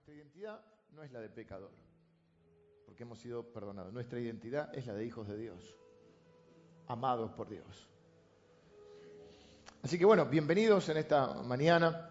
[0.00, 0.60] nuestra identidad
[0.92, 1.70] no es la de pecador,
[2.86, 3.92] porque hemos sido perdonados.
[3.92, 5.76] Nuestra identidad es la de hijos de Dios,
[6.88, 7.86] amados por Dios.
[9.82, 12.08] Así que bueno, bienvenidos en esta mañana.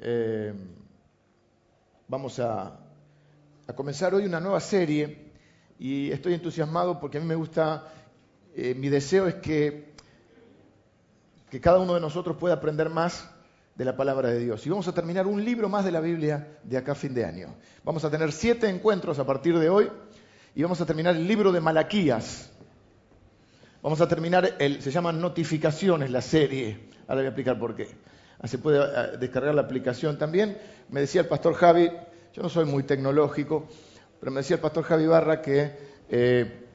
[0.00, 0.52] Eh,
[2.08, 2.76] vamos a,
[3.76, 5.30] comenzar hoy una nueva serie
[5.78, 7.86] y estoy entusiasmado porque a mí me gusta,
[8.56, 9.94] eh, mi deseo es que,
[11.50, 13.35] que cada uno de nosotros pueda aprender más
[13.76, 14.66] de la palabra de Dios.
[14.66, 17.24] Y vamos a terminar un libro más de la Biblia de acá a fin de
[17.24, 17.54] año.
[17.84, 19.90] Vamos a tener siete encuentros a partir de hoy
[20.54, 22.50] y vamos a terminar el libro de Malaquías.
[23.82, 26.88] Vamos a terminar, el, se llaman notificaciones la serie.
[27.06, 27.88] Ahora voy a explicar por qué.
[28.40, 30.56] Ah, se puede ah, descargar la aplicación también.
[30.88, 31.90] Me decía el pastor Javi,
[32.32, 33.68] yo no soy muy tecnológico,
[34.18, 35.72] pero me decía el pastor Javi Barra que
[36.08, 36.66] eh,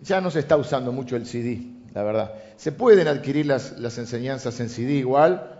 [0.00, 1.62] ya no se está usando mucho el CD,
[1.94, 2.34] la verdad.
[2.56, 5.53] Se pueden adquirir las, las enseñanzas en CD igual,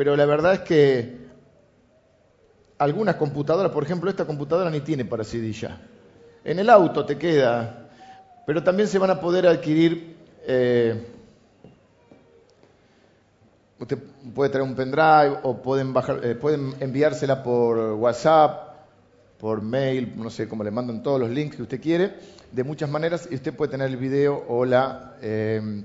[0.00, 1.14] pero la verdad es que
[2.78, 5.54] algunas computadoras, por ejemplo, esta computadora ni tiene para CD.
[6.42, 7.90] En el auto te queda,
[8.46, 10.16] pero también se van a poder adquirir.
[10.46, 11.06] Eh,
[13.78, 13.98] usted
[14.34, 16.38] puede traer un pendrive o pueden, bajar, eh,
[16.80, 18.86] enviársela por WhatsApp,
[19.38, 22.14] por mail, no sé cómo le mandan todos los links que usted quiere,
[22.50, 25.84] de muchas maneras, y usted puede tener el video o, la, eh,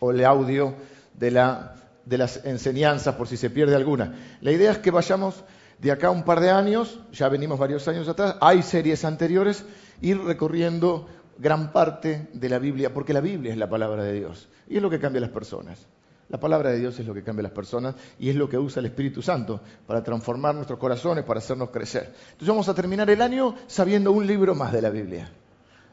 [0.00, 0.74] o el audio
[1.18, 4.14] de la de las enseñanzas por si se pierde alguna.
[4.40, 5.44] La idea es que vayamos
[5.78, 9.64] de acá un par de años, ya venimos varios años atrás, hay series anteriores,
[10.00, 11.08] ir recorriendo
[11.38, 14.82] gran parte de la Biblia, porque la Biblia es la palabra de Dios y es
[14.82, 15.86] lo que cambia a las personas.
[16.28, 18.56] La palabra de Dios es lo que cambia a las personas y es lo que
[18.56, 22.14] usa el Espíritu Santo para transformar nuestros corazones, para hacernos crecer.
[22.24, 25.30] Entonces vamos a terminar el año sabiendo un libro más de la Biblia.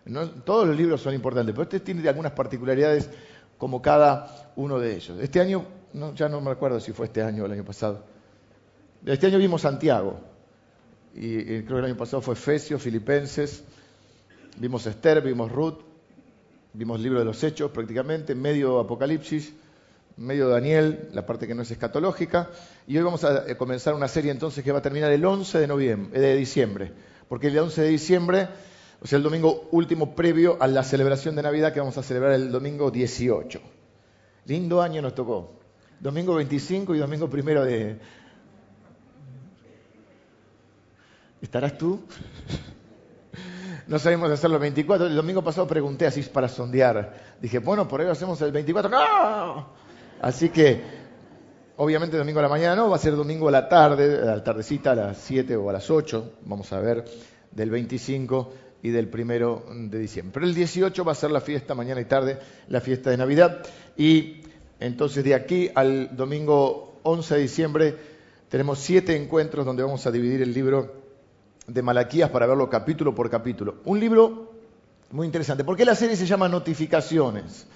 [0.06, 0.30] ¿No?
[0.30, 3.10] Todos los libros son importantes, pero este tiene algunas particularidades
[3.58, 5.18] como cada uno de ellos.
[5.20, 8.04] Este año no, ya no me acuerdo si fue este año o el año pasado.
[9.06, 10.20] Este año vimos Santiago,
[11.16, 13.64] y, creo que el año pasado fue Efesios, Filipenses,
[14.58, 15.80] vimos Esther, vimos Ruth,
[16.74, 19.54] vimos libro de los Hechos prácticamente, medio Apocalipsis,
[20.18, 22.50] medio Daniel, la parte que no es escatológica,
[22.88, 25.60] y hoy vamos a eh, comenzar una serie entonces que va a terminar el 11
[25.60, 26.92] de, noviembre, de diciembre,
[27.28, 28.48] porque el 11 de diciembre,
[29.02, 32.34] o sea, el domingo último previo a la celebración de Navidad que vamos a celebrar
[32.34, 33.62] el domingo 18.
[34.46, 35.59] Lindo año nos tocó
[36.00, 37.98] domingo 25 y domingo primero de...
[41.42, 42.02] ¿Estarás tú?
[43.88, 45.08] No sabemos hacerlo el 24.
[45.08, 47.38] El domingo pasado pregunté así para sondear.
[47.42, 48.90] Dije, bueno, por ahí lo hacemos el 24.
[48.90, 49.68] ¡No!
[50.22, 50.84] Así que,
[51.78, 54.44] obviamente domingo a la mañana no, va a ser domingo a la tarde, a la
[54.44, 56.34] tardecita a las 7 o a las 8.
[56.44, 57.06] Vamos a ver
[57.52, 60.34] del 25 y del primero de diciembre.
[60.34, 63.66] Pero el 18 va a ser la fiesta, mañana y tarde, la fiesta de Navidad.
[63.98, 64.42] Y
[64.80, 67.96] entonces, de aquí al domingo 11 de diciembre
[68.50, 70.94] tenemos siete encuentros donde vamos a dividir el libro
[71.68, 73.76] de Malaquías para verlo capítulo por capítulo.
[73.86, 74.54] Un libro
[75.12, 75.64] muy interesante.
[75.64, 77.68] ¿Por qué la serie se llama Notificaciones?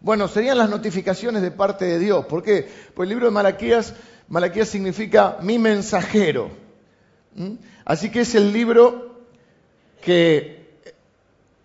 [0.00, 2.26] Bueno, serían las notificaciones de parte de Dios.
[2.26, 2.68] ¿Por qué?
[2.94, 3.94] Pues el libro de Malaquías,
[4.28, 6.50] Malaquías significa mi mensajero.
[7.34, 7.52] ¿Mm?
[7.84, 9.22] Así que es el libro
[10.00, 10.76] que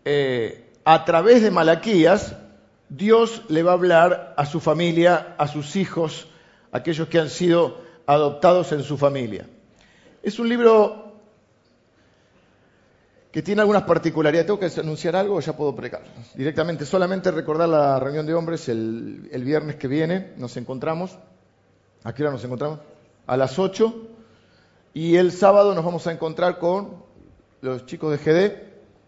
[0.06, 2.36] eh, a través de Malaquías
[2.90, 6.28] Dios le va a hablar a su familia, a sus hijos,
[6.72, 9.48] aquellos que han sido adoptados en su familia.
[10.24, 11.08] Es un libro
[13.32, 14.48] que tiene algunas particularidades.
[14.48, 16.02] ¿Tengo que anunciar algo ya puedo precar?
[16.34, 20.34] Directamente, solamente recordar la reunión de hombres el, viernes que viene.
[20.38, 21.18] Nos encontramos.
[22.04, 22.80] ¿A qué hora nos encontramos?
[23.28, 24.08] A las 8.
[24.94, 27.04] Y el sábado nos vamos a encontrar con
[27.62, 28.68] los chicos de GD.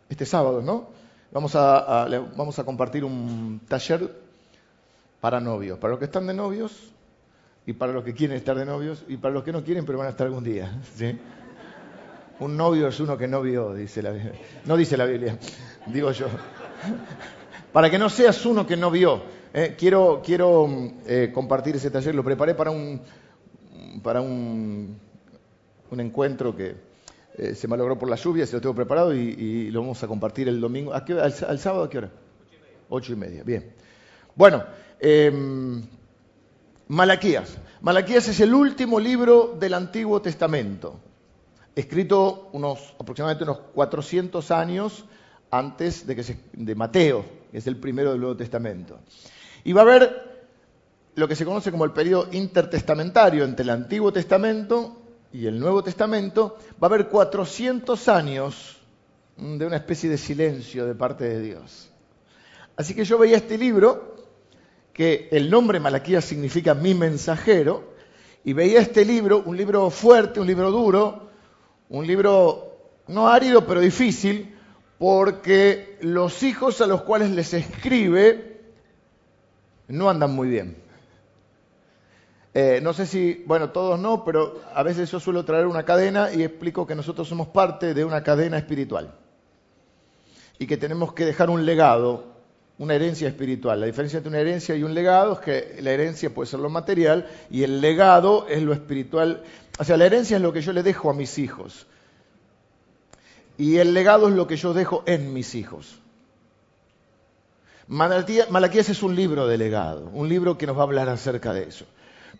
[0.09, 0.98] Este sábado, ¿no?
[1.31, 4.09] Vamos a, compartir un taller
[5.21, 6.91] para novios, para los que están de novios
[7.67, 9.99] y para los que quieren estar de novios y para los que no quieren pero
[9.99, 10.81] van a estar algún día.
[12.39, 14.31] Un novio es uno que no vio, dice la Biblia.
[14.63, 15.37] No dice la Biblia,
[15.87, 16.27] digo yo.
[17.73, 19.21] Para que no seas uno que no vio.
[19.53, 20.67] Eh, quiero quiero
[21.05, 23.01] eh, compartir ese taller, lo preparé para un,
[24.01, 24.99] para un
[25.91, 26.88] encuentro que,
[27.39, 30.49] eh, se malogró por la lluvia, se lo tengo preparado y, lo vamos a compartir
[30.49, 30.93] el domingo.
[30.93, 32.11] ¿A qué, al, sábado a qué hora?
[32.89, 33.43] Ocho y media.
[33.43, 33.71] Bien.
[34.35, 34.65] Bueno,
[34.99, 35.81] em,
[36.89, 37.57] Malaquías.
[37.81, 40.99] Malaquías es el último libro del Antiguo Testamento,
[41.75, 45.05] escrito unos, aproximadamente unos 400 años
[45.49, 48.99] antes de, que se, de Mateo, que es el primero del Nuevo Testamento.
[49.63, 50.29] Y va a haber
[51.15, 54.98] lo que se conoce como el periodo intertestamentario entre el Antiguo Testamento
[55.31, 58.77] y el Nuevo Testamento, va a haber 400 años
[59.37, 61.89] de una especie de silencio de parte de Dios.
[62.75, 64.15] Así que yo veía este libro,
[64.93, 67.89] que el nombre Malaquías significa mi mensajero,
[68.41, 71.29] Y veía este libro, un libro fuerte, un libro duro,
[71.89, 72.69] un libro
[73.07, 74.55] no árido, pero difícil,
[74.97, 78.61] porque los hijos a los cuales les escribe
[79.89, 80.88] no andan muy bien.
[82.53, 86.33] Eh, no sé si, bueno, todos no, pero a veces yo suelo traer una cadena
[86.33, 89.13] y explico que nosotros somos parte de una cadena espiritual
[90.57, 92.25] y que tenemos que dejar un legado,
[92.79, 93.79] una herencia espiritual.
[93.79, 96.69] La diferencia entre una herencia y un legado es que la herencia puede ser lo
[96.69, 99.43] material y el legado es lo espiritual.
[99.77, 101.85] O sea, la herencia es lo que yo le dejo a mis hijos
[103.59, 105.99] y el legado es lo que yo dejo en mis hijos.
[107.87, 111.63] Malaquías es un libro de legado, un libro que nos va a hablar acerca de
[111.63, 111.85] eso.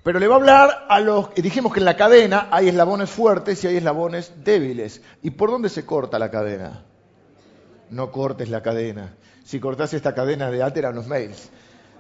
[0.04, 1.34] Pero le va a hablar a los...
[1.36, 5.02] Dijimos que en la cadena hay eslabones fuertes y hay eslabones débiles.
[5.22, 6.84] ¿Y por dónde se corta la cadena?
[7.90, 9.16] No cortes la cadena.
[9.44, 11.50] Si cortas esta cadena de a los mails,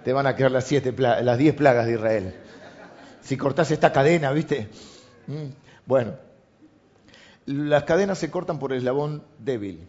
[0.03, 2.35] te van a quedar las, siete las diez plagas de Israel.
[3.21, 4.69] Si cortas esta cadena, ¿viste?
[5.27, 5.49] Mm,
[5.85, 6.13] bueno,
[7.45, 9.87] las cadenas se cortan por el eslabón débil.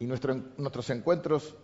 [0.00, 1.54] Y nuestros encuentros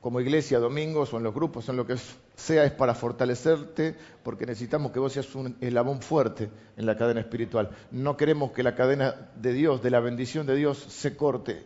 [0.00, 1.96] como iglesia, domingos o en los grupos, en lo que
[2.34, 7.20] sea, es para fortalecerte, porque necesitamos que vos seas un eslabón fuerte en la cadena
[7.20, 7.70] espiritual.
[7.90, 11.62] No queremos que la cadena de Dios, de la bendición de Dios, se corte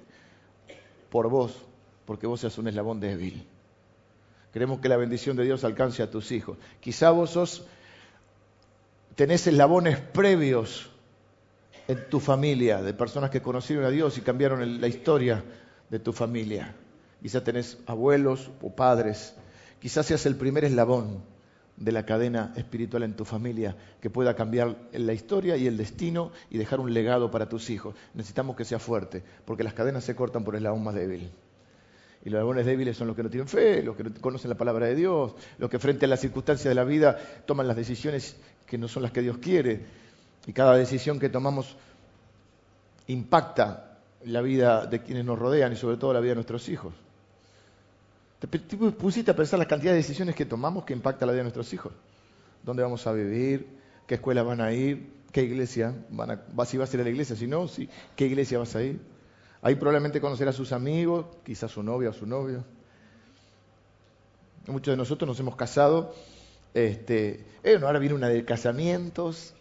[1.11, 1.65] por vos,
[2.07, 3.47] porque vos seas un eslabón débil.
[4.53, 6.59] Queremos que la bendición de Dios alcance a tus hijos.
[6.81, 7.65] Quizá vos sos,
[9.15, 10.91] tenés eslabones previos
[11.87, 15.45] en tu familia, de personas que conocieron a Dios y cambiaron la historia
[15.89, 16.75] de tu familia.
[17.25, 19.33] Quizás tenés abuelos o padres.
[19.81, 21.23] Quizás seas el primer eslabón
[21.75, 26.33] de la cadena espiritual en tu familia que pueda cambiar la historia y el destino
[26.51, 27.95] y dejar un legado para tus hijos.
[28.13, 31.31] Necesitamos que sea fuerte, porque las cadenas se cortan por el eslabón más débil.
[32.27, 34.59] Y los eslabones débiles son los que no tienen fe, los que no conocen la
[34.59, 37.17] palabra de Dios, los que frente a las circunstancias de la vida
[37.47, 38.37] toman las decisiones
[38.67, 39.81] que no son las que Dios quiere.
[40.47, 41.75] Y cada decisión que tomamos
[43.07, 46.93] impacta la vida de quienes nos rodean y sobre todo la vida de nuestros hijos.
[48.51, 51.45] ¿Te pusiste a pensar la cantidad de decisiones que tomamos que impacta la vida de
[51.45, 51.93] nuestros hijos?
[52.63, 53.67] ¿Dónde vamos a vivir?
[54.07, 55.13] ¿Qué escuela van a ir?
[55.33, 57.37] ¿Qué iglesia van a, si vas a ir a la iglesia?
[57.37, 57.67] Si no,
[58.17, 59.01] ¿qué iglesia vas a ir?
[59.63, 62.65] Ahí probablemente conocer a sus amigos, quizás su novia o su novio.
[64.67, 66.15] Muchos de nosotros nos hemos casado.
[66.75, 69.55] Este, eh, ahora viene una de casamientos.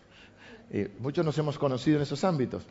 [0.71, 2.63] Eh, muchos nos hemos conocido en esos ámbitos.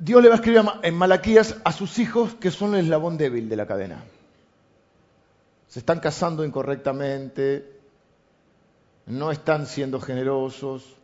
[0.00, 3.50] Dios le va a escribir en Malaquías a sus hijos que son el eslabón débil
[3.50, 4.02] de la cadena.
[5.68, 7.70] Se están casando incorrectamente,
[9.04, 10.96] no están siendo generosos,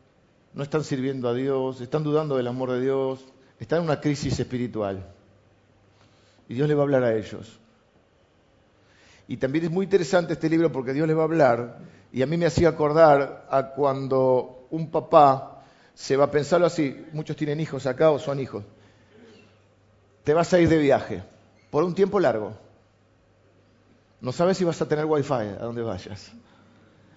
[0.54, 3.22] no están sirviendo a Dios, están dudando del amor de Dios,
[3.60, 5.06] están en una crisis espiritual.
[6.48, 7.60] Y Dios le va a hablar a ellos.
[9.28, 11.80] Y también es muy interesante este libro porque Dios le va a hablar,
[12.12, 17.04] y a mí me hacía acordar a cuando un papá se va a pensarlo así,
[17.12, 18.64] muchos tienen hijos acá o son hijos,
[20.26, 21.22] te vas a ir de viaje
[21.70, 22.52] por un tiempo largo.
[24.20, 26.32] No sabes si vas a tener wifi a donde vayas.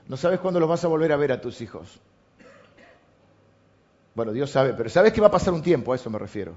[0.07, 1.99] No sabes cuándo los vas a volver a ver a tus hijos.
[4.13, 6.53] Bueno, Dios sabe, pero sabes que va a pasar un tiempo, a eso me refiero.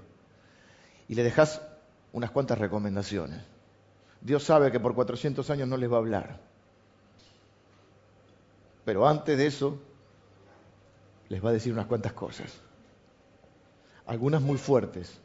[1.09, 1.63] Y le dejas
[2.13, 3.41] unas cuantas recomendaciones.
[4.21, 6.39] Dios sabe que por 400 años no les va a hablar.
[8.85, 9.79] Pero antes de eso,
[11.31, 12.61] les va a decir unas cuantas cosas.
[14.05, 15.22] Algunas muy fuertes,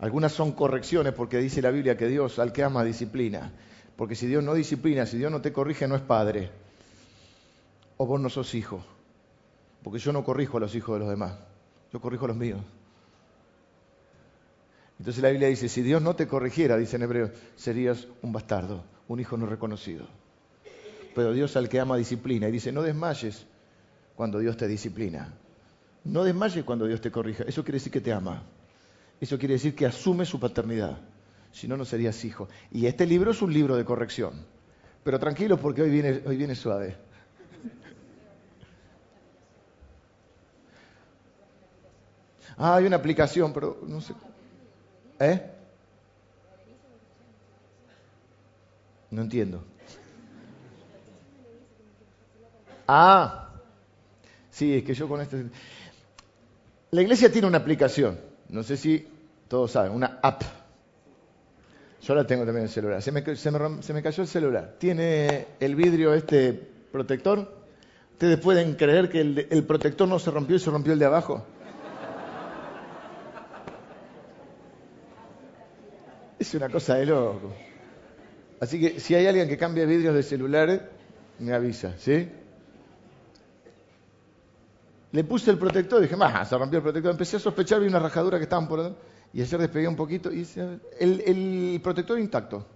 [0.00, 3.52] algunas son correcciones porque dice la Biblia que Dios al que ama disciplina.
[3.96, 6.50] Porque si Dios no disciplina, si Dios no te corrige, no es padre.
[7.98, 8.82] O vos no sos hijo.
[9.82, 11.34] Porque yo no corrijo a los hijos de los demás.
[11.92, 12.60] Yo corrijo a los míos.
[14.98, 18.84] Entonces la Biblia dice, si Dios no te corrigiera, dice en hebreo, serías un bastardo,
[19.08, 20.06] un hijo no reconocido.
[21.14, 23.46] Pero Dios al que ama disciplina y dice, no desmayes
[24.14, 25.34] cuando Dios te disciplina.
[26.04, 27.44] No desmayes cuando Dios te corrija.
[27.44, 28.42] Eso quiere decir que te ama.
[29.20, 30.98] Eso quiere decir que asume su paternidad.
[31.52, 32.48] Si no, no serías hijo.
[32.70, 34.32] Y este libro es un libro de corrección.
[35.04, 36.96] Pero tranquilo porque hoy viene, hoy viene suave.
[42.56, 44.12] Ah, hay una aplicación, pero no sé.
[45.18, 45.50] ¿Eh?
[49.10, 49.64] No entiendo.
[52.86, 53.50] Ah,
[54.50, 55.46] sí, es que yo con este...
[56.90, 58.20] La iglesia tiene una aplicación.
[58.50, 59.06] No sé si
[59.50, 60.42] todos saben, una app.
[62.02, 63.02] Yo la tengo también en el celular.
[63.02, 63.24] Se me,
[64.00, 64.76] cayó el celular.
[64.78, 67.52] Tiene el vidrio este protector.
[68.12, 71.44] ¿Ustedes pueden creer que el, protector no se rompió y se rompió el de abajo?
[76.38, 77.52] Es una cosa de loco.
[78.60, 80.80] Así que si hay alguien que cambie vidrios de celulares,
[81.40, 82.30] me avisa, ¿sí?
[85.10, 87.10] Le puse el protector y dije, más, se rompió el protector.
[87.10, 88.94] Empecé a sospechar, vi una rajadura que estaban por.
[89.32, 90.46] Y ayer despegué un poquito y
[90.98, 92.66] el, protector intacto.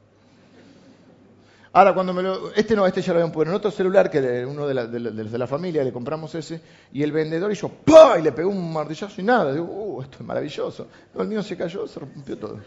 [1.72, 2.52] Ahora, cuando me lo.
[2.54, 5.38] Este no, este ya lo habían puesto en otro celular, que uno de la, de,
[5.38, 6.60] la, familia, le compramos ese,
[6.92, 8.16] y el vendedor y yo, ¡pah!
[8.16, 9.52] Y le pegó un martillazo y nada.
[9.52, 10.02] Digo, ¡uh!
[10.02, 10.86] Esto es maravilloso.
[11.18, 12.60] el mío se cayó, se rompió todo.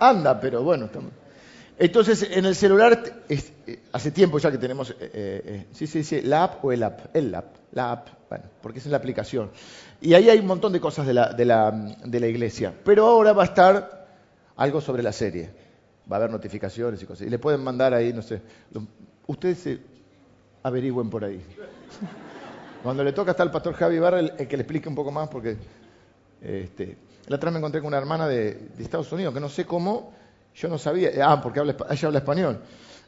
[0.00, 1.12] Anda, pero bueno, estamos.
[1.78, 3.22] Entonces, en el celular,
[3.92, 7.14] hace tiempo ya que tenemos, eh, eh, sí, sí, sí, la app o el app,
[7.14, 9.50] el app, la app, bueno, porque es en la aplicación.
[10.00, 11.70] Y ahí hay un montón de cosas de la, de la,
[12.04, 12.72] de la iglesia.
[12.84, 14.06] Pero ahora va a estar
[14.56, 15.50] algo sobre la serie.
[16.10, 17.26] Va a haber notificaciones y cosas.
[17.26, 18.40] Y le pueden mandar ahí, no sé,
[19.26, 19.78] ustedes se
[20.62, 21.42] averigüen por ahí.
[22.82, 25.28] Cuando le toca estar el pastor Javi Barra, el, que le explique un poco más,
[25.28, 25.56] porque
[26.40, 26.96] este,
[27.26, 30.12] la otra me encontré con una hermana de, de Estados Unidos, que no sé cómo
[30.58, 32.60] yo no sabía, ah, porque habla, ella habla español.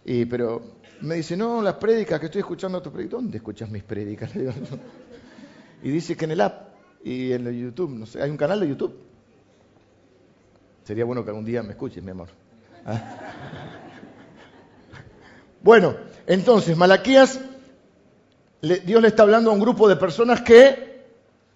[0.04, 0.62] Y, pero
[1.00, 3.20] me dice, no, las prédicas que estoy escuchando tu prédicas.
[3.20, 4.30] ¿Dónde escuchas mis prédicas?
[5.82, 6.70] y dice que en el app
[7.04, 8.98] y en el YouTube, no sé, hay un canal de YouTube.
[10.84, 12.28] Sería bueno que algún día me escuches, mi amor.
[12.84, 13.16] Ah.
[15.62, 15.94] Bueno,
[16.26, 17.38] entonces, Malaquías,
[18.62, 21.04] Dios le está hablando a un grupo de personas que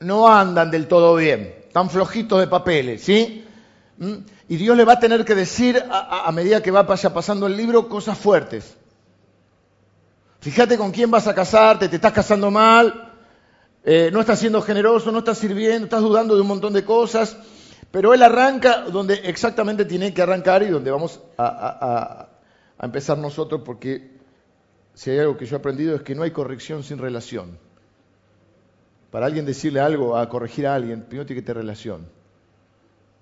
[0.01, 3.45] no andan del todo bien, están flojitos de papeles, ¿sí?
[4.49, 7.89] Y Dios le va a tener que decir a, medida que va pasando el libro
[7.89, 8.77] cosas fuertes.
[10.41, 13.13] Fíjate con quién vas a casarte, te estás casando mal,
[13.83, 17.37] eh, no estás siendo generoso, no estás sirviendo, estás dudando de un montón de cosas.
[17.91, 22.29] Pero Él arranca donde exactamente tiene que arrancar y donde vamos a,
[22.77, 24.15] a empezar nosotros, porque
[24.95, 27.59] si hay algo que yo he aprendido es que no hay corrección sin relación.
[29.11, 32.09] Para alguien decirle algo, a corregir a alguien, primero tiene que tener relación.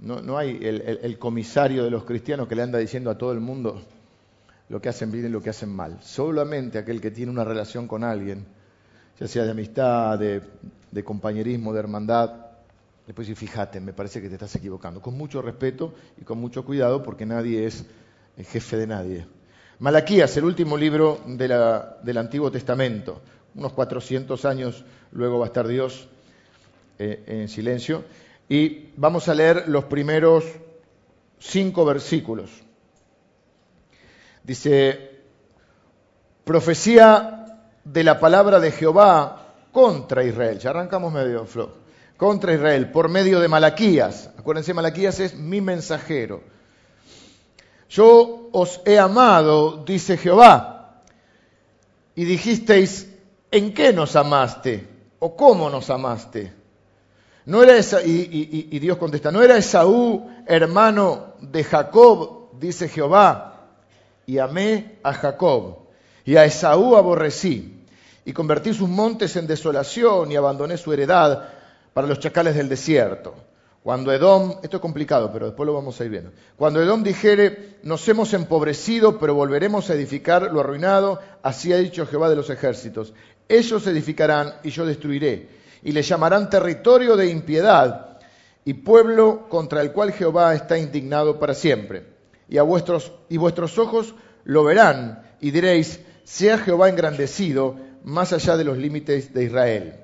[0.03, 3.81] No, hay el, comisario de los cristianos que le anda diciendo a todo el mundo
[4.69, 5.99] lo que hacen bien y lo que hacen mal.
[6.03, 8.45] Solamente aquel que tiene una relación con alguien,
[9.21, 12.31] ya sea de amistad, de, compañerismo, de hermandad,
[13.15, 15.01] puede decir, fíjate, me parece que te estás equivocando.
[15.01, 17.85] Con mucho respeto y con mucho cuidado porque nadie es
[18.37, 19.27] el jefe de nadie.
[19.79, 23.21] Malaquías, el último libro del Antiguo Testamento.
[23.55, 26.09] Unos 400 años luego va a estar Dios
[26.99, 28.03] eh, en silencio.
[28.53, 30.45] Y vamos a leer los primeros
[31.39, 32.51] cinco versículos.
[34.45, 35.23] Dice,
[36.45, 40.59] profecía de la palabra de Jehová contra Israel.
[40.59, 41.71] Ya arrancamos medio flow.
[42.19, 44.29] Contra Israel, por medio de Malaquías.
[44.37, 46.43] Acuérdense, Malaquías es mi mensajero.
[47.89, 51.01] Yo os he amado, dice Jehová.
[52.15, 53.09] Y dijisteis,
[53.51, 54.87] ¿en qué nos amaste?
[55.21, 56.61] ¿O cómo nos amaste?
[57.45, 62.51] No era esa, y, Dios contesta, ¿no era Esaú hermano de Jacob?
[62.59, 63.71] Dice Jehová,
[64.27, 65.79] y amé a Jacob,
[66.25, 67.85] y a Esaú aborrecí,
[68.25, 71.49] y convertí sus montes en desolación, y abandoné su heredad
[71.93, 73.35] para los chacales del desierto.
[73.83, 76.31] Cuando Edom, esto es complicado, pero después lo vamos a ir viendo.
[76.57, 82.07] Cuando Edom dijere, nos hemos empobrecido, pero volveremos a edificar lo arruinado, así ha dicho
[82.07, 83.13] Jehová de los ejércitos.
[83.49, 88.19] Ellos edificarán y yo destruiré y le llamarán territorio de impiedad
[88.65, 92.07] y pueblo contra el cual Jehová está indignado para siempre.
[92.49, 98.57] Y, a vuestros, y vuestros ojos lo verán y diréis, sea Jehová engrandecido más allá
[98.57, 99.95] de los límites de Israel.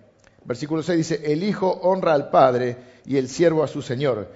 [0.45, 4.29] Versículo 6 dice, el Hijo honra al Padre y el siervo a su Señor.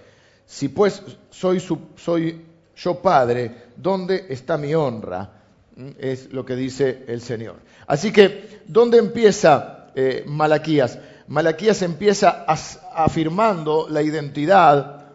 [0.47, 1.63] Si pues soy,
[1.97, 2.45] soy
[2.77, 5.31] yo Padre, ¿dónde está mi honra?
[5.77, 7.57] Mm, es lo que dice el Señor.
[7.87, 10.99] Así que, ¿dónde empieza eh, Malaquías?
[11.33, 15.07] Malaquías empieza afirmando la identidad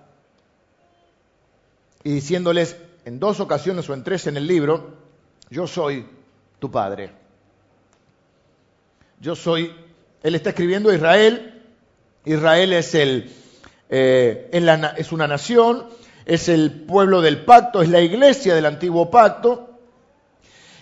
[2.03, 4.95] y diciéndoles en dos ocasiones o en tres en el libro,
[5.51, 6.07] yo soy
[6.57, 7.11] tu padre.
[9.21, 9.71] Yo soy,
[10.23, 11.61] él está escribiendo a Israel,
[12.25, 13.31] Israel es, el,
[13.87, 14.49] eh,
[14.97, 15.85] es una nación,
[16.25, 19.69] es el pueblo del pacto, es la iglesia del antiguo pacto,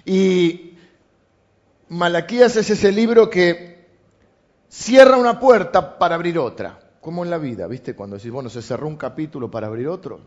[0.05, 0.77] y
[1.89, 3.74] Malaquías es ese libro que
[4.75, 7.95] cierra una puerta para abrir otra, como en la vida, ¿viste?
[7.95, 10.19] Cuando decís, bueno, se cerró un capítulo para abrir otro.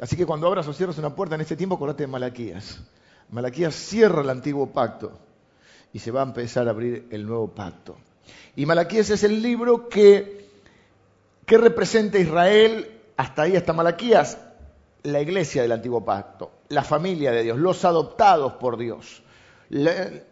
[0.00, 2.80] Así que cuando abras o cierras una puerta en este tiempo, acordate de Malaquías.
[3.30, 5.12] Malaquías cierra el antiguo pacto
[5.92, 7.96] y se va a empezar a abrir el nuevo pacto.
[8.56, 10.50] Y Malaquías es el libro que,
[11.46, 14.38] que representa Israel, hasta ahí, hasta Malaquías,
[15.04, 19.23] la iglesia del antiguo pacto, la familia de Dios, los adoptados por Dios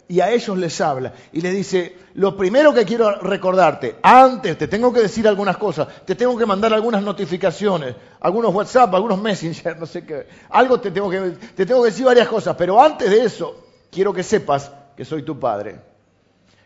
[0.08, 4.68] y a ellos les habla y les dice, lo primero que quiero recordarte, antes te
[4.68, 9.76] tengo que decir algunas cosas, te tengo que mandar algunas notificaciones, algunos WhatsApp, algunos Messenger,
[9.80, 11.20] no sé qué, algo te tengo que,
[11.56, 15.24] te tengo que decir varias cosas, pero antes de eso quiero que sepas que soy
[15.24, 15.80] tu padre,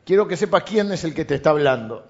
[0.05, 2.05] quiero que sepas quién es el que te está hablando.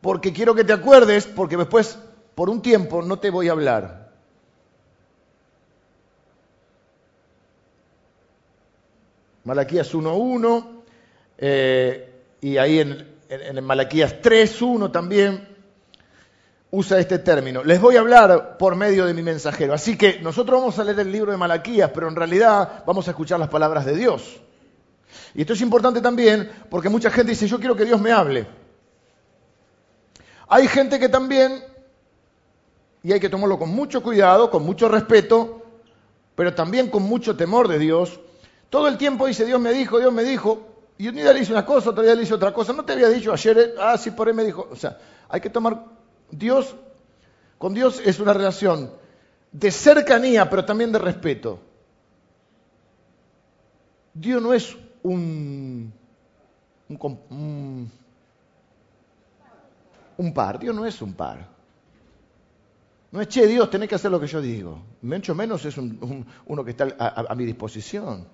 [0.00, 1.98] Porque quiero que te acuerdes, porque después,
[2.34, 3.99] por un tiempo, no te voy a hablar.
[9.50, 10.64] Malaquías 1.1,
[11.38, 15.48] eh, y ahí en, en Malaquías 3.1 también
[16.70, 17.64] usa este término.
[17.64, 19.74] Les voy a hablar por medio de mi mensajero.
[19.74, 23.10] Así que nosotros vamos a leer el libro de Malaquías, pero en realidad vamos a
[23.10, 24.40] escuchar las palabras de Dios.
[25.34, 28.46] Y esto es importante también porque mucha gente dice, yo quiero que Dios me hable.
[30.46, 31.64] Hay gente que también,
[33.02, 35.60] y hay que tomarlo con mucho cuidado, con mucho respeto,
[36.36, 38.20] pero también con mucho temor de Dios,
[38.70, 41.52] todo el tiempo dice, Dios me dijo, Dios me dijo, y un día le hice
[41.52, 43.98] una cosa, otro día le hice otra cosa, no te había dicho ayer, eh, ah,
[43.98, 44.98] sí, por ahí me dijo, o sea,
[45.28, 45.84] hay que tomar,
[46.30, 46.74] Dios,
[47.58, 48.90] con Dios es una relación
[49.52, 51.60] de cercanía, pero también de respeto.
[54.14, 55.92] Dios no es un,
[56.88, 57.90] un,
[60.16, 60.58] un par.
[60.58, 61.48] Dios no es un par.
[63.12, 64.82] No es, che, Dios, tenés que hacer lo que yo digo.
[65.02, 68.26] Mucho menos es uno que está a, mi disposición.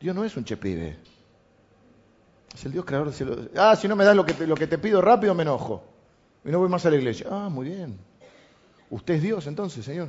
[0.00, 0.96] Dios no es un che pibe.
[2.54, 3.36] Es el Dios creador del cielo.
[3.56, 5.82] Ah, si no me das lo que, lo que te pido rápido, me enojo.
[6.44, 7.26] Y no voy más a la iglesia.
[7.30, 7.98] Ah, muy bien.
[8.90, 10.08] Usted es Dios entonces, Señor.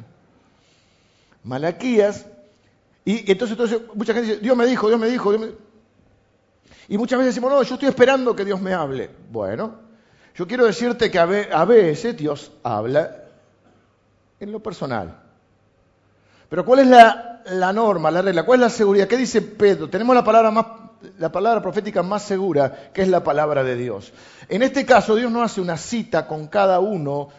[1.44, 2.26] Malaquías.
[3.04, 5.32] Y entonces, entonces mucha gente dice, Dios me dijo, Dios me dijo.
[5.32, 5.52] Dios me...
[6.90, 9.10] Y muchas veces decimos, no, yo estoy esperando que Dios me hable.
[9.32, 9.80] Bueno,
[10.36, 13.24] yo quiero decirte que a veces Dios habla
[14.40, 15.20] en lo personal.
[16.50, 17.37] Pero ¿cuál es la,
[17.74, 18.44] norma, la regla?
[18.44, 19.08] ¿Cuál es la seguridad?
[19.08, 19.90] ¿Qué dice Pedro?
[19.90, 20.66] Tenemos la palabra, más,
[21.18, 24.14] la palabra profética más segura, que es la palabra de Dios.
[24.50, 27.30] En este caso, Dios no hace una cita con cada uno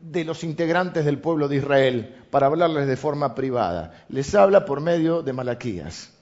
[0.00, 4.04] de los integrantes del pueblo de Israel para hablarles de forma privada.
[4.08, 6.12] Les habla por medio de Malaquías.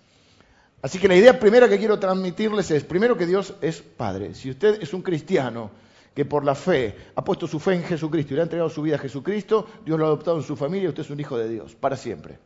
[0.83, 4.35] Así que la idea primera que quiero transmitirles es, primero que Dios es Padre.
[4.35, 5.71] Si usted es un cristiano,
[6.15, 8.83] que por la fe ha puesto su fe en Jesucristo y le ha entregado su
[8.83, 11.49] vida a Jesucristo, Dios lo ha adoptado en su familia usted es un hijo de
[11.49, 12.39] Dios, para siempre.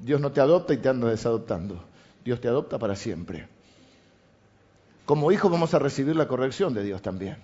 [0.00, 1.82] Dios no te adopta y te anda desadoptando.
[2.24, 3.48] Dios te adopta para siempre.
[5.04, 7.36] Como hijo vamos a recibir la corrección de Dios también.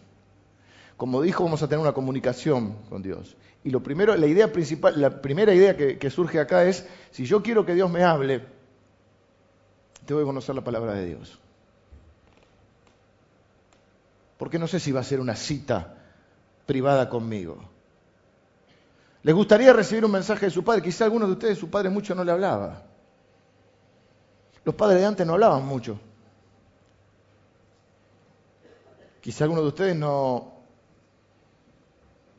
[0.96, 3.36] Como hijo vamos a tener una comunicación con Dios.
[3.64, 7.24] Y lo primero, la idea principal, la primera idea que, que surge acá es, si
[7.24, 8.44] yo quiero que Dios me hable,
[10.04, 11.38] te voy a conocer la palabra de Dios
[14.42, 15.94] porque no sé si va a ser una cita
[16.66, 17.62] privada conmigo.
[19.22, 20.82] ¿Les gustaría recibir un mensaje de su padre?
[20.82, 22.82] Quizá algunos de ustedes, su padre mucho no le hablaba.
[24.64, 25.98] Los padres de antes no hablaban mucho.
[29.20, 30.52] Quizá algunos de ustedes no,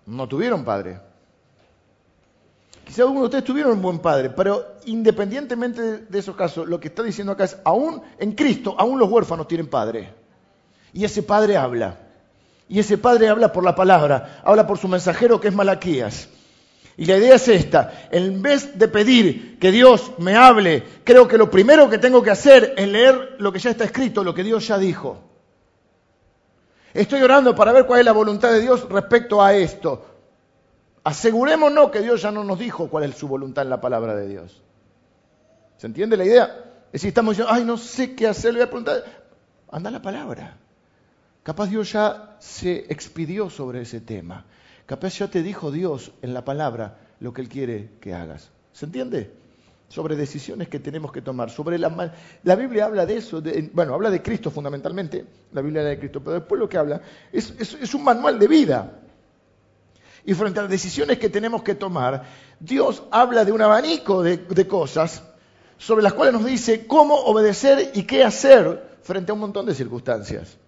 [0.06, 1.00] no tuvieron padre.
[2.84, 6.89] Quizá algunos de ustedes tuvieron un buen padre, pero independientemente de esos casos, lo que
[6.89, 10.13] está diciendo acá es, aún en Cristo, aún los huérfanos tienen padre.
[10.91, 11.98] Y ese padre habla.
[12.67, 16.28] Y ese padre habla por la palabra, habla por su mensajero que es Malaquías.
[16.95, 21.38] Y la idea es esta, en vez de pedir que Dios me hable, creo que
[21.38, 24.43] lo primero que tengo que hacer es leer lo que ya está escrito, lo que
[24.43, 25.19] Dios ya dijo.
[26.93, 30.06] Estoy orando para ver cuál es la voluntad de Dios respecto a esto.
[31.03, 34.27] Asegurémonos que Dios ya no nos dijo cuál es su voluntad en la palabra de
[34.27, 34.62] Dis.
[35.77, 36.43] ¿Se entiende la idea?
[36.88, 39.03] Es decir, estamos diciendo, ay, no sé qué hacer, le voy a preguntar.
[39.71, 40.58] Anda la palabra.
[41.41, 44.45] Capaz Dios ya se expidió sobre ese tema.
[44.93, 48.51] Capaz ya te dijo Dios en la palabra lo que Él quiere que hagas.
[48.73, 49.34] ¿Se entiende?
[49.89, 51.49] Sobre decisiones que tenemos que tomar.
[51.49, 53.41] Sobre la, la Biblia habla de eso,
[53.73, 57.01] bueno, habla de Cristo fundamentalmente, la Biblia habla de Cristo, pero después lo que habla
[57.32, 58.99] es, un manual de vida.
[60.25, 62.25] Y frente a las decisiones que tenemos que tomar,
[62.60, 65.23] Dios habla de un abanico de, de cosas
[65.75, 69.73] sobre las cuales nos dice cómo obedecer y qué hacer frente a un montón de
[69.73, 70.60] circunstancias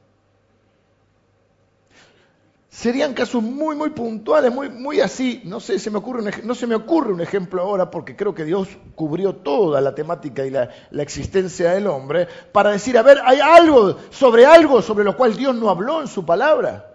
[2.75, 5.41] serían casos muy, muy puntuales, muy, muy así.
[5.45, 8.35] No, sé, se me ocurre un, no se me ocurre un ejemplo ahora porque creo
[8.35, 13.19] que Dios cubrió toda la temática y la, existencia del hombre para decir, a ver,
[13.23, 16.91] hay algo sobre algo sobre lo cual Dios no habló en su palabra.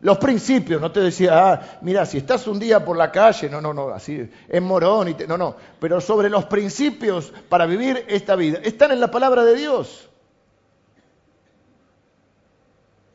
[0.00, 3.60] Los principios, no te decía, ah, mira, si estás un día por la calle, no,
[3.60, 8.36] no, no, así, en morón, y no, no, pero sobre los principios para vivir esta
[8.36, 10.09] vida, están en la palabra de Dios.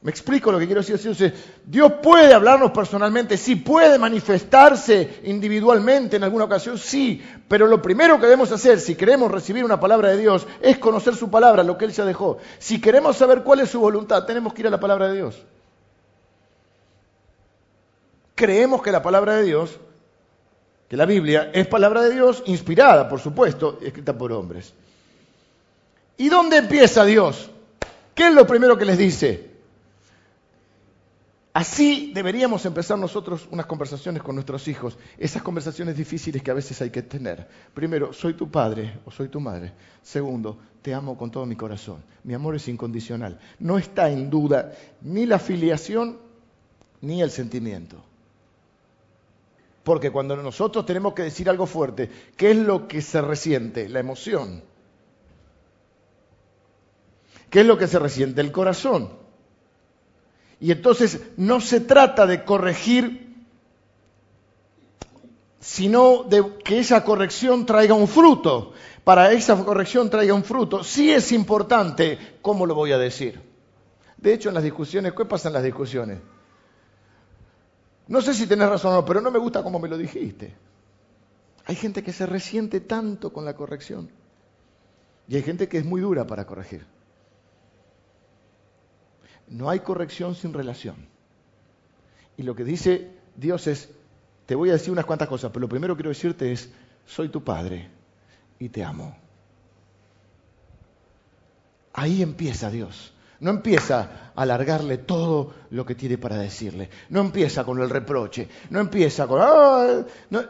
[0.06, 1.34] Me explico lo que quiero decir.
[1.66, 8.18] Dios puede hablarnos personalmente, sí, puede manifestarse individualmente en alguna ocasión, sí, pero lo primero
[8.20, 11.76] que debemos hacer si queremos recibir una palabra de Dios es conocer su palabra, lo
[11.76, 12.38] que Él ya dejó.
[12.60, 15.42] Si queremos saber cuál es su voluntad, tenemos que ir a la palabra de Dios.
[18.36, 19.80] Creemos que la palabra de Dios
[20.88, 24.72] que la Biblia es palabra de Dios, inspirada, por supuesto, escrita por hombres.
[26.16, 27.50] ¿Y dónde empieza Dios?
[28.14, 29.55] ¿Qué es lo primero que les dice?
[31.56, 36.82] Así deberíamos empezar nosotros unas conversaciones con nuestros hijos, esas conversaciones difíciles que a veces
[36.82, 37.48] hay que tener.
[37.74, 39.72] Primero, soy tu padre o soy tu madre.
[40.02, 42.04] Segundo, te amo con todo mi corazón.
[42.26, 43.40] Mi amor es incondicional.
[43.58, 46.18] No está en duda ni la filiación
[47.00, 48.04] ni el sentimiento.
[49.86, 53.88] Porque cuando nosotros tenemos que decir algo fuerte, ¿qué es lo que se resiente?
[53.88, 54.62] La emoción.
[57.50, 58.42] ¿Qué es lo que se resiente?
[58.42, 59.24] El corazón.
[60.60, 63.36] Y entonces no se trata de corregir,
[65.60, 68.74] sino de que esa corrección traiga un fruto.
[69.04, 73.42] Para esa corrección traiga un fruto, sí es importante cómo lo voy a decir.
[74.18, 76.20] De hecho, en las discusiones, ¿qué pasa en las discusiones?
[78.08, 80.56] No sé si tenés razón o no, pero no me gusta cómo me lo dijiste.
[81.66, 84.10] Hay gente que se resiente tanto con la corrección.
[85.28, 86.86] Y hay gente que es muy dura para corregir.
[89.48, 90.96] No hay corrección sin relación.
[92.38, 93.90] Y lo que dice Dios es,
[94.46, 96.72] te voy a decir unas cuantas cosas, pero lo primero que quiero decirte es,
[97.06, 97.90] soy tu padre
[98.60, 99.16] y te amo.
[101.94, 103.14] Ahí empieza Dios.
[103.40, 106.90] No empieza a alargarle todo lo que tiene para decirle.
[107.10, 108.48] No empieza con el reproche.
[108.70, 110.06] No empieza con,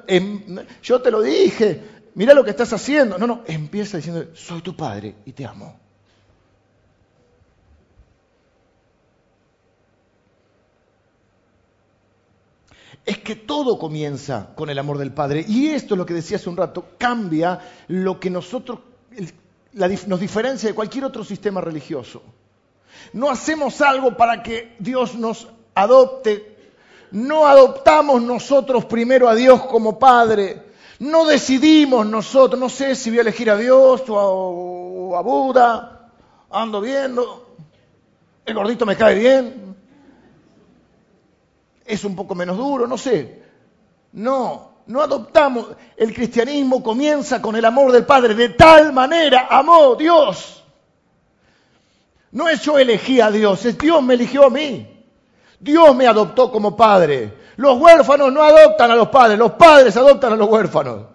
[0.07, 1.81] em, yo te lo dije,
[2.13, 3.17] mira lo que estás haciendo.
[3.17, 5.79] No, no, empieza diciendo, soy tu padre y te amo.
[13.05, 15.45] Es que todo comienza con el amor del Padre.
[15.47, 18.79] Y esto es lo que decía hace un rato, cambia lo que nosotros,
[19.73, 22.23] nos diferencia de cualquier otro sistema religioso.
[23.13, 26.55] No hacemos algo para que Dios nos adopte.
[27.11, 30.63] No adoptamos nosotros primero a Dios como Padre.
[30.97, 36.09] No decidimos nosotros, no sé si voy a elegir a Dios o a, Buda.
[36.49, 37.55] Ando viendo.
[38.45, 39.64] El gordito me cae bien
[41.85, 43.43] es un poco menos duro, no sé.
[44.13, 45.67] No, no adoptamos.
[45.95, 48.33] El cristianismo comienza con el amor del Padre.
[48.33, 50.63] De tal manera amó Dios.
[52.31, 54.95] No es yo elegí a Dios, es Dios me eligió a mí.
[55.57, 57.33] Dios me adoptó como padre.
[57.55, 61.14] Los huérfanos no adoptan a los padres, los padres adoptan a los huérfanos.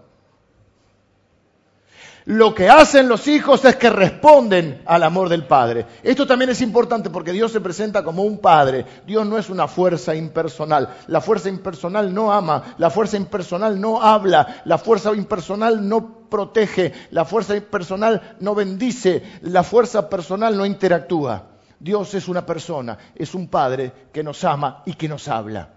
[2.31, 5.85] Lo que hacen los hijos es que responden al amor del Padre.
[6.01, 8.87] Esto también es importante porque Dios se presenta como un Padre.
[9.05, 10.95] Dios no es una fuerza impersonal.
[11.09, 16.93] La fuerza impersonal no ama, la fuerza impersonal no habla, la fuerza impersonal no protege,
[17.11, 21.47] la fuerza impersonal no bendice, la fuerza personal no interactúa.
[21.81, 25.71] Dios es una persona, es un Padre que nos ama y que nos habla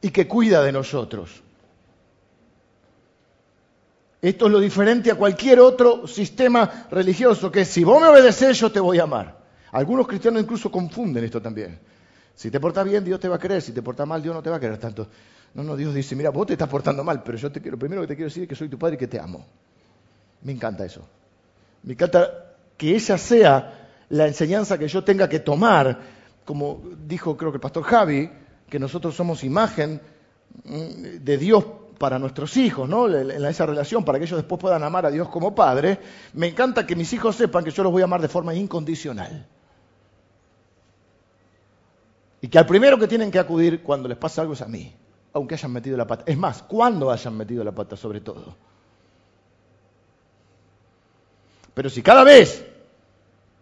[0.00, 1.42] y que cuida de nosotros.
[4.22, 8.70] Esto es lo diferente a cualquier otro sistema religioso, que si vos me obedeces yo
[8.70, 9.36] te voy a amar.
[9.72, 11.76] Algunos cristianos incluso confunden esto también.
[12.32, 13.60] Si te portas bien, Dios te va a querer.
[13.60, 15.08] Si te portas mal, Dios no te va a querer tanto.
[15.54, 18.02] No, no, Dios dice, mira, vos te estás portando mal, pero yo te quiero, primero
[18.02, 19.44] que te quiero decir es que soy tu padre y que te amo.
[20.42, 21.04] Me encanta eso.
[21.82, 25.98] Me encanta que esa sea la enseñanza que yo tenga que tomar,
[26.44, 28.30] como dijo creo que el pastor Javi,
[28.70, 30.00] que nosotros somos imagen
[30.64, 31.64] mm, de Dios
[32.02, 33.08] para nuestros hijos, ¿no?
[33.08, 36.00] En esa relación, para que ellos después puedan amar a Dios como Padre,
[36.32, 39.46] me encanta que mis hijos sepan que yo los voy a amar de forma incondicional.
[42.40, 44.92] Y que al primero que tienen que acudir cuando les pasa algo es a mí,
[45.32, 46.24] aunque hayan metido la pata.
[46.26, 48.56] Es más, cuando hayan metido la pata sobre todo.
[51.72, 52.66] Pero si cada vez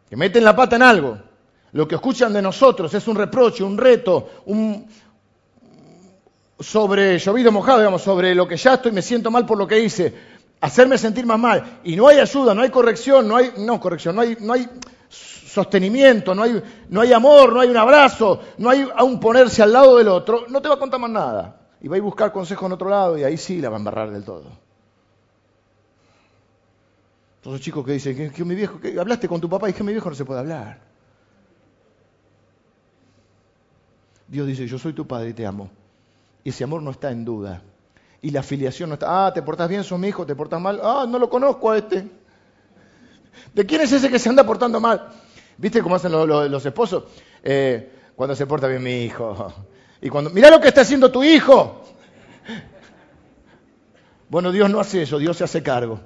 [0.08, 1.18] que meten la pata en algo,
[1.72, 4.88] lo que escuchan de nosotros es un reproche, un reto, un,
[6.60, 9.80] sobre llovido mojado, digamos, sobre lo que ya estoy, me siento mal por lo que
[9.80, 10.14] hice,
[10.60, 14.14] hacerme sentir más mal, y no hay ayuda, no hay corrección, no hay, no corrección,
[14.14, 14.68] no hay, no hay
[15.08, 19.72] sostenimiento, no hay, no hay amor, no hay un abrazo, no hay aún ponerse al
[19.72, 21.56] lado del otro, no te va a contar más nada.
[21.82, 24.10] Y va a buscar consejo en otro lado y ahí sí la va a embarrar
[24.10, 24.44] del todo.
[27.40, 29.82] Todos los chicos que dicen que, mi viejo, que hablaste con tu papá y que
[29.82, 30.78] mi viejo no se puede hablar.
[34.28, 35.70] Dios dice, yo soy tu padre y te amo.
[36.44, 37.62] Y ese amor no está en duda.
[38.22, 40.80] Y la afiliación no está, ah, te portas bien, sos mi hijo, te portas mal,
[40.82, 42.06] ah, no lo conozco a este.
[43.54, 45.08] ¿De quién es ese que se anda portando mal?
[45.56, 47.04] ¿Viste cómo hacen los, esposos?
[47.42, 49.52] Eh, cuando se porta bien mi hijo.
[50.02, 51.82] Y cuando, mira lo que está haciendo tu hijo.
[54.30, 55.98] Bueno, Dios no hace eso, Dios se hace cargo.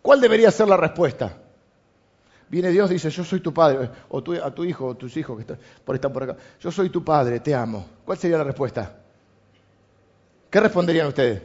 [0.00, 1.36] ¿Cuál debería ser la respuesta?
[2.50, 5.42] Viene Dios dice, yo soy tu padre, o a tu hijo, o tus hijos que
[5.42, 7.86] están por, están por acá, yo soy tu padre, te amo.
[8.04, 8.92] ¿Cuál sería la respuesta?
[10.50, 11.42] ¿Qué responderían ustedes?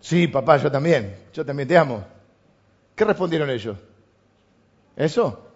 [0.00, 2.04] Sí, papá, yo también, yo también te amo.
[2.96, 3.78] ¿Qué respondieron ellos?
[4.96, 5.46] ¿Eso?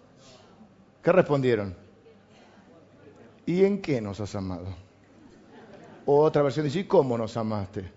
[1.02, 1.74] ¿Qué respondieron?
[3.44, 4.66] ¿Y en qué nos has amado?
[6.06, 7.90] O otra versión dice, ¿y cómo nos amaste?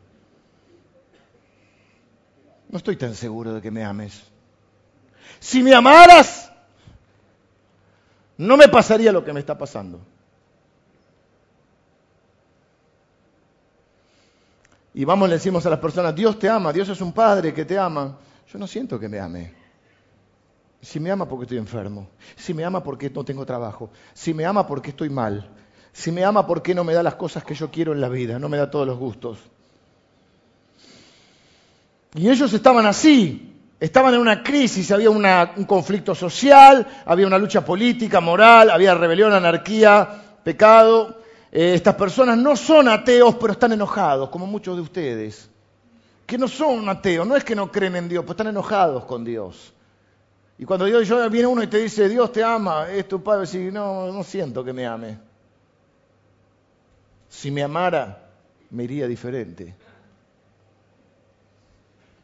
[2.70, 4.35] No estoy tan seguro de que me ames.
[5.40, 6.52] Si me amaras,
[8.38, 10.00] no me pasaría lo que me está pasando.
[14.94, 17.66] Y vamos, le decimos a las personas, Dios te ama, Dios es un padre que
[17.66, 18.18] te ama.
[18.52, 19.54] Yo no siento que me ame.
[20.82, 24.46] Si me ama porque estoy enfermo, si me ama porque no tengo trabajo, si me
[24.46, 25.50] ama porque estoy mal,
[25.92, 28.38] si me ama porque no me da las cosas que yo quiero en la vida,
[28.38, 29.40] no me da todos los gustos.
[32.14, 37.64] Y ellos estaban así, estaban en una crisis, había un conflicto social, había una lucha
[37.64, 41.22] política, moral, había rebelión, anarquía, pecado.
[41.52, 45.50] Eh, estas personas no son ateos, pero están enojados, como muchos de ustedes.
[46.26, 49.24] Que no son ateos, no es que no creen en Dios, pero están enojados con
[49.24, 49.74] Dios.
[50.58, 53.72] Y cuando Dios viene uno y te dice, Dios te ama, es tu padre, si
[53.72, 55.20] no, no siento que me ame.
[57.28, 58.30] Si me amara,
[58.70, 59.76] me iría diferente.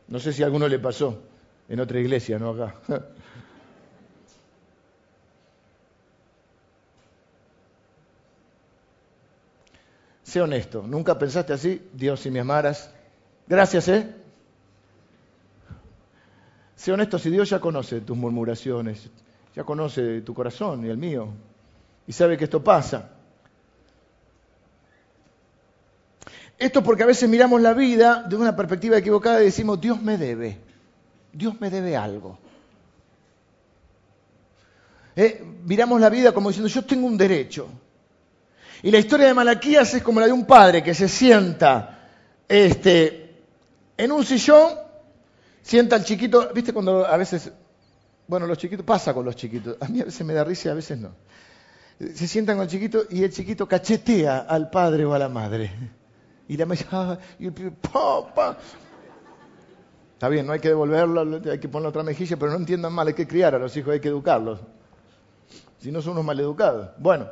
[0.07, 1.30] No sé si a alguno le pasó
[1.71, 2.75] en otra iglesia, no acá.
[10.23, 11.81] sé honesto, ¿nunca pensaste así?
[11.93, 12.91] Dios, si me amaras.
[13.47, 14.13] Gracias, ¿eh?
[16.75, 19.09] Sé honesto, si Dios ya conoce tus murmuraciones,
[19.55, 21.29] ya conoce tu corazón y el mío,
[22.05, 23.11] y sabe que esto pasa.
[26.59, 30.17] Esto porque a veces miramos la vida de una perspectiva equivocada y decimos, Dios me
[30.17, 30.59] debe,
[31.33, 32.37] Dios me debe algo.
[35.15, 37.67] Eh, miramos la vida como diciendo, yo tengo un derecho.
[38.83, 41.99] Y la historia de Malaquías es como la de un padre que se sienta
[42.47, 43.43] este,
[43.97, 44.73] en un sillón,
[45.61, 47.51] sienta al chiquito, viste cuando a veces,
[48.27, 50.71] bueno, los chiquitos, pasa con los chiquitos, a mí a veces me da risa y
[50.71, 51.11] a veces no.
[51.99, 55.71] Se sientan con el chiquito y el chiquito cachetea al padre o a la madre.
[56.47, 58.57] Y la mejilla, y el pibe, ¡pa,
[60.21, 63.07] Está bien, no hay que devolverlo, hay que poner otra mejilla, pero no entiendan mal,
[63.07, 64.59] hay que criar a los hijos, hay que educarlos.
[65.79, 66.91] Si no son unos maleducados.
[66.99, 67.27] Bueno,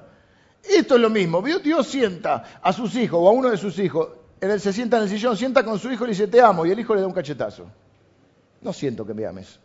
[0.64, 1.40] esto es lo mismo.
[1.40, 4.10] Dios sienta a sus hijos o a uno de sus hijos,
[4.42, 6.66] él se sienta en el sillón, sienta con su hijo y le dice, te amo,
[6.66, 7.68] y el hijo le da un cachetazo.
[8.62, 9.60] No siento que me ames.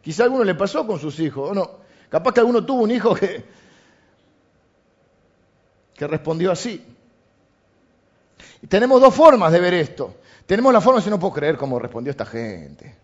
[0.00, 1.70] Quizá a alguno le pasó con sus hijos, o no.
[2.08, 3.44] Capaz que alguno tuvo un hijo que,
[5.92, 6.82] que respondió así.
[8.62, 10.14] Y tenemos dos formas de ver esto.
[10.46, 12.94] Tenemos la forma decir, no puedo creer cómo respondió esta gente.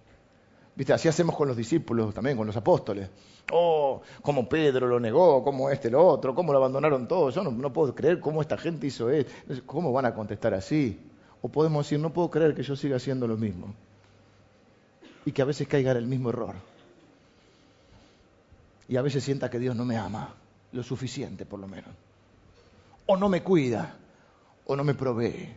[0.74, 0.92] ¿Viste?
[0.92, 3.08] Así hacemos con los discípulos también, con los apóstoles.
[3.52, 7.34] Oh, cómo Pedro lo negó, cómo este lo otro, cómo lo abandonaron todos.
[7.34, 9.30] Yo no, no puedo creer cómo esta gente hizo esto.
[9.66, 10.98] ¿Cómo van a contestar así?
[11.42, 13.74] O podemos decir, no puedo creer que yo siga haciendo lo mismo.
[15.24, 16.54] Y que a veces caiga en el mismo error.
[18.88, 20.34] Y a veces sienta que Dios no me ama,
[20.72, 21.90] lo suficiente por lo menos.
[23.06, 23.96] O no me cuida
[24.66, 25.54] o no me provee.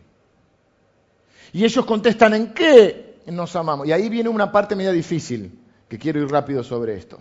[1.52, 3.86] Y ellos contestan en qué nos amamos.
[3.86, 7.18] Y ahí viene una parte media difícil, que quiero ir rápido sobre esto.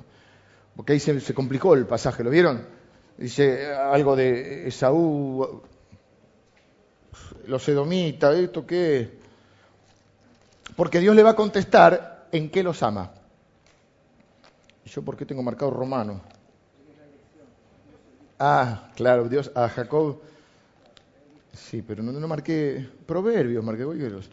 [0.75, 2.65] Porque ahí se, complicó el pasaje, ¿lo vieron?
[3.17, 5.63] Dice algo de Esaú,
[7.47, 9.17] los edomitas, ¿esto qué?
[10.75, 13.11] Porque Dios le va a contestar en qué los ama.
[14.85, 16.21] ¿Y yo por qué tengo marcado romano?
[18.37, 20.21] Ah, claro, Dios a Jacob
[21.57, 24.29] Sí, pero no, no marqué proverbios, marqué proverbios.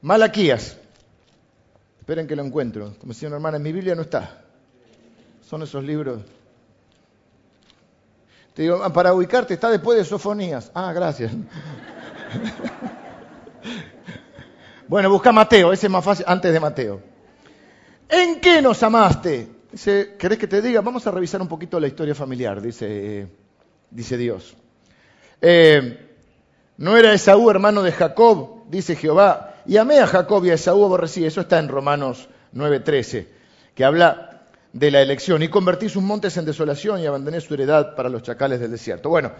[0.00, 0.78] Malaquías.
[1.98, 2.94] Esperen que lo encuentro.
[2.98, 4.44] Como decía una hermana, en mi Biblia no está.
[5.42, 6.22] Son esos libros.
[8.54, 10.70] Te digo, ah, para ubicarte está después de Sofonías.
[10.74, 11.32] Ah, gracias.
[14.88, 17.00] bueno, busca Mateo, ese es más fácil, antes de Mateo.
[18.08, 19.48] ¿En qué nos amaste?
[19.70, 20.82] Dice, ¿querés que te diga?
[20.82, 23.26] Vamos a revisar un poquito la historia familiar, dice,
[23.90, 24.54] dice Dios.
[25.40, 26.11] Eh,
[26.82, 28.64] ¿No era Esaú hermano de Jacob?
[28.68, 29.54] Dice Jehová.
[29.66, 31.24] Y amé a Jacob y a Esaú aborrecí.
[31.24, 33.28] Eso está en Romanos 9:13,
[33.72, 35.44] que habla de la elección.
[35.44, 39.10] Y convertí sus montes en desolación y abandoné su heredad para los chacales del desierto.
[39.10, 39.30] Bueno,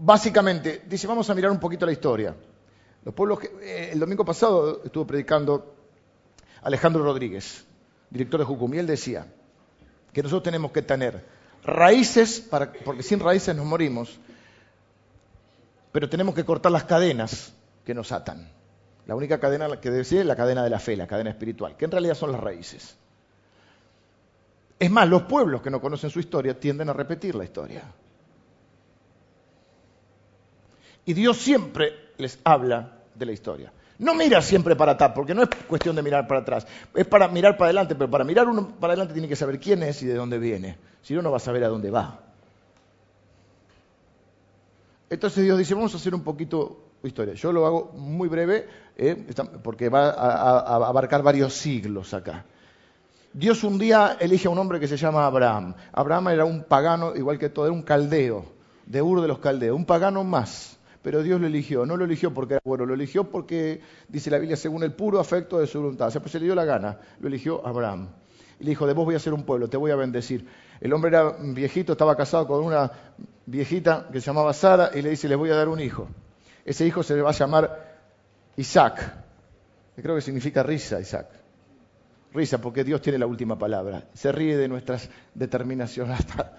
[0.00, 2.34] básicamente, dice, vamos a mirar un poquito la historia.
[3.04, 5.74] Los pueblos que, eh, el domingo pasado estuvo predicando
[6.62, 7.66] Alejandro Rodríguez,
[8.08, 9.26] director de Jucum, y él decía
[10.14, 11.26] que nosotros tenemos que tener
[11.62, 12.40] raíces,
[12.86, 14.18] porque sin raíces nos morimos,
[15.94, 17.54] pero tenemos que cortar las cadenas
[17.84, 18.50] que nos atan.
[19.06, 21.84] La única cadena que decir es la cadena de la fe, la cadena espiritual, que
[21.84, 22.96] en realidad son las raíces.
[24.76, 27.84] Es más, los pueblos que no conocen su historia tienden a repetir la historia.
[31.04, 33.72] Y Dios siempre les habla de la historia.
[34.00, 37.28] No mira siempre para atrás, porque no es cuestión de mirar para atrás, es para
[37.28, 40.06] mirar para adelante, pero para mirar uno para adelante tiene que saber quién es y
[40.06, 40.76] de dónde viene.
[41.02, 42.33] Si no, no va a saber a dónde va.
[45.14, 47.34] Entonces Dios dice, vamos a hacer un poquito de historia.
[47.34, 49.26] Yo lo hago muy breve, eh,
[49.62, 52.44] porque va a, abarcar varios siglos acá.
[53.32, 55.74] Dios un día elige a un hombre que se llama Abraham.
[55.92, 58.44] Abraham era un pagano, igual que todo, era un caldeo,
[58.86, 60.74] de Ur de los caldeos, un pagano más
[61.04, 61.84] pero Dios lo eligió.
[61.84, 65.20] No lo eligió porque era bueno, lo eligió porque, dice la Biblia, según el puro
[65.20, 66.08] afecto de su voluntad.
[66.08, 66.98] O sea, pues se le dio la gana.
[67.20, 68.08] Lo eligió Abraham.
[68.60, 70.46] Y le dijo, de vos voy a ser un pueblo, te voy a bendecir.
[70.80, 72.90] El hombre era viejito, estaba casado con una
[73.46, 76.08] viejita que se llamaba Sara y le dice, le voy a dar un hijo.
[76.64, 78.00] Ese hijo se le va a llamar
[78.56, 79.14] Isaac.
[79.94, 81.28] Que creo que significa risa, Isaac.
[82.32, 84.04] Risa, porque Dios tiene la última palabra.
[84.14, 86.56] Se ríe de nuestras determinaciones hasta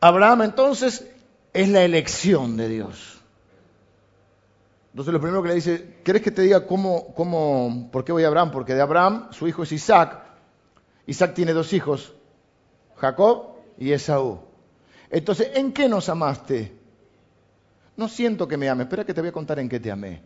[0.00, 1.06] Abraham entonces
[1.52, 3.17] es la elección de Dios.
[4.98, 8.24] Entonces lo primero que le dice, ¿querés que te diga cómo, cómo, por qué voy
[8.24, 8.50] a Abraham?
[8.50, 10.24] Porque de Abraham su hijo es Isaac.
[11.06, 12.16] Isaac tiene dos hijos,
[12.96, 14.40] Jacob y Esaú.
[15.08, 16.76] Entonces, ¿en qué nos amaste?
[17.96, 20.20] No siento que me ames, espera que te voy a contar en qué te amé.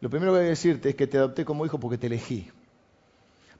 [0.00, 2.48] Lo primero que voy a decirte es que te adopté como hijo porque te elegí.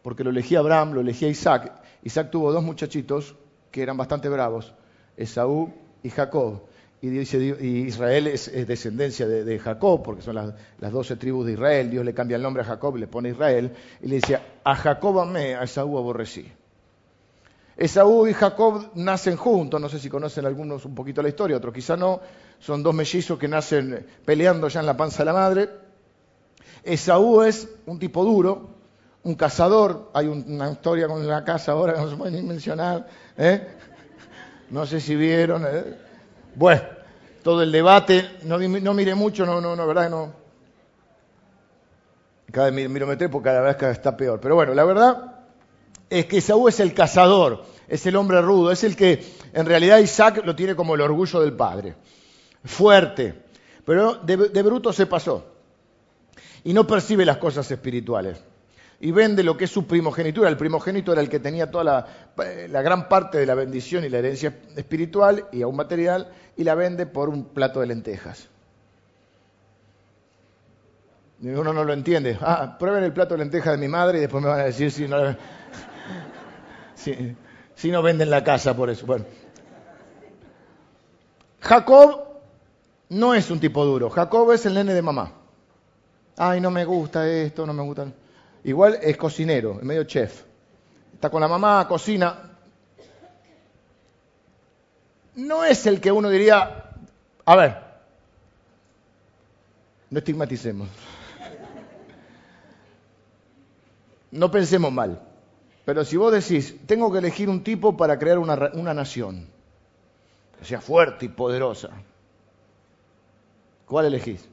[0.03, 1.73] Porque lo elegí a Abraham, lo elegí a Isaac.
[2.05, 3.35] Isaac tuvo dos muchachitos
[3.73, 4.73] que eran bastante bravos.
[5.17, 6.63] Esaú y Jacob.
[7.05, 10.55] Y, dice, Israel es, descendencia de, Jacob, porque son las,
[10.91, 11.91] doce tribus de Israel.
[11.91, 13.73] Dios le cambia el nombre a Jacob y le pone Israel.
[14.01, 16.51] Y le dice, a Jacob amé, a Esaú aborrecí.
[17.77, 21.75] Esaú y Jacob nacen juntos, no sé si conocen algunos un poquito la historia, otros
[21.75, 22.23] quizá no.
[22.59, 25.69] Son dos mellizos que nacen peleando ya en la panza de la madre.
[26.85, 28.71] Esaú es un tipo duro,
[29.25, 30.11] un cazador.
[30.15, 33.07] Hay una historia con la casa ahora que no se puede ni mencionar.
[33.37, 33.61] ¿eh?
[34.71, 35.67] No sé si vieron.
[35.67, 35.99] ¿eh?
[36.55, 36.94] Bueno,
[37.45, 40.33] todo el debate, no, no miré mucho, no, no, no, verdad no.
[42.51, 44.41] Cada vez miro meter porque cada vez está peor.
[44.41, 45.45] Pero bueno, la verdad
[46.09, 49.99] es que Saúl es el cazador, es el hombre rudo, es el que en realidad
[49.99, 51.95] Isaac lo tiene como el orgullo del padre.
[52.65, 53.35] Fuerte,
[53.85, 55.45] pero de bruto se pasó.
[56.65, 58.43] Y no percibe las cosas espirituales
[59.05, 60.49] y vende lo que es su primogenitura.
[60.49, 62.07] El primogénito era el que tenía toda
[62.39, 66.75] la, gran parte de la bendición y la herencia espiritual y aún material, y la
[66.75, 68.49] vende por un plato de lentejas.
[71.43, 72.39] Y uno no lo entiende.
[72.41, 74.91] Ah, prueben el plato de lentejas de mi madre y después me van a decir
[74.91, 75.19] si no,
[76.95, 77.37] si,
[77.75, 79.05] si no venden la casa por eso.
[79.05, 79.27] Bueno.
[81.61, 82.25] Jacob
[83.11, 84.09] no es un tipo duro.
[84.09, 85.31] Jacob es el nene de mamá.
[86.39, 88.07] Ay, no me gusta esto, no me gusta.
[88.65, 90.43] Igual es cocinero, es medio chef.
[91.13, 92.51] Está con la mamá, cocina.
[95.37, 96.91] No es el que uno diría,
[97.45, 97.77] a ver,
[100.09, 100.89] no estigmaticemos.
[104.31, 105.21] No pensemos mal.
[105.85, 109.47] Pero si vos decís, tengo que elegir un tipo para crear una, una nación,
[110.59, 111.91] que sea fuerte y poderosa,
[113.85, 114.49] ¿cuál elegís?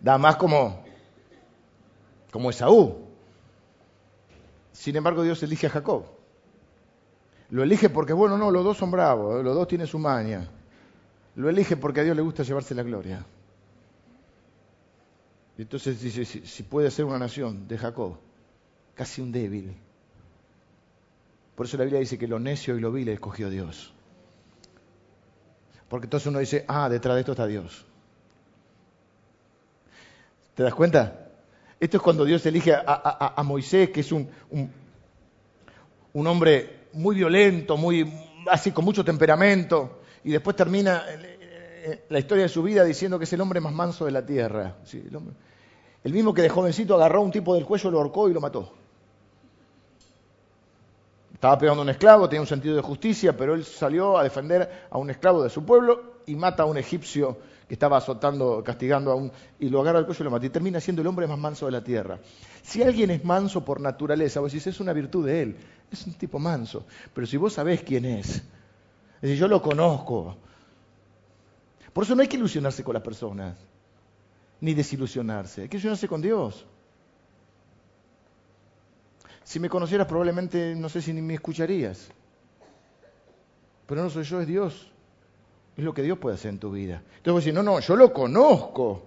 [0.00, 0.84] Da más como
[2.32, 2.96] como Esaú.
[4.72, 6.06] Sin embargo, Dios elige a Jacob.
[7.50, 9.42] Lo elige porque, bueno, no, los dos son bravos, ¿eh?
[9.44, 10.48] los dos tienen su maña.
[11.36, 13.24] Lo elige porque a Dios le gusta llevarse la gloria.
[15.58, 18.16] Entonces dice, si, puede ser una nación de Jacob,
[18.94, 19.76] casi un débil.
[21.54, 23.92] Por eso la Biblia dice que lo necio y lo vil escogió Dios.
[25.90, 27.84] Porque entonces uno dice, ah, detrás de esto está Dios.
[30.54, 31.31] ¿Te das cuenta?
[31.82, 34.28] Esto es cuando Dios elige a, Moisés, que es un,
[36.12, 38.08] un, hombre muy violento, muy,
[38.48, 41.04] así con mucho temperamento, y después termina
[42.08, 44.76] la historia de su vida diciendo que es el hombre más manso de la tierra.
[46.04, 48.40] el, mismo que de jovencito agarró a un tipo del cuello, lo ahorcó y lo
[48.40, 48.72] mató.
[51.34, 54.86] Estaba pegando a un esclavo, tenía un sentido de justicia, pero él salió a defender
[54.88, 57.38] a un esclavo de su pueblo y mata a un egipcio
[57.74, 59.32] estaba azotando, castigando a un...
[59.58, 60.44] y lo agarra al cuello y lo mata.
[60.44, 62.18] Y termina siendo el hombre más manso de la tierra.
[62.62, 65.56] Si alguien es manso por naturaleza, vos decís, es una virtud de él,
[65.90, 66.84] es un tipo manso.
[67.14, 68.42] Pero si vos sabés quién es, es
[69.22, 70.36] decir, yo lo conozco.
[71.94, 73.56] Por eso no hay que ilusionarse con las personas,
[74.60, 76.66] ni desilusionarse, hay que ilusionarse con Dios.
[79.44, 82.08] Si me conocieras probablemente no sé si ni me escucharías.
[83.86, 84.91] Pero no soy yo, es Dios.
[85.76, 87.02] Es lo que Dios puede hacer en tu vida.
[87.16, 89.02] Entonces vos decís, no, no, yo lo conozco.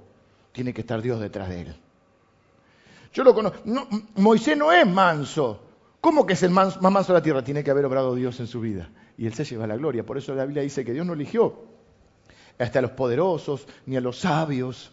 [0.51, 1.75] Tiene que estar Dios detrás de él.
[3.13, 3.59] Yo lo conozco.
[4.15, 5.61] Moisés no es manso.
[6.01, 7.43] ¿Cómo que es el más manso de la tierra?
[7.43, 8.89] Tiene que haber obrado Dios en su vida.
[9.17, 10.05] Y él se lleva la gloria.
[10.05, 11.65] Por eso la Biblia dice que Dios no eligió
[12.57, 14.91] hasta a los poderosos ni a los sabios,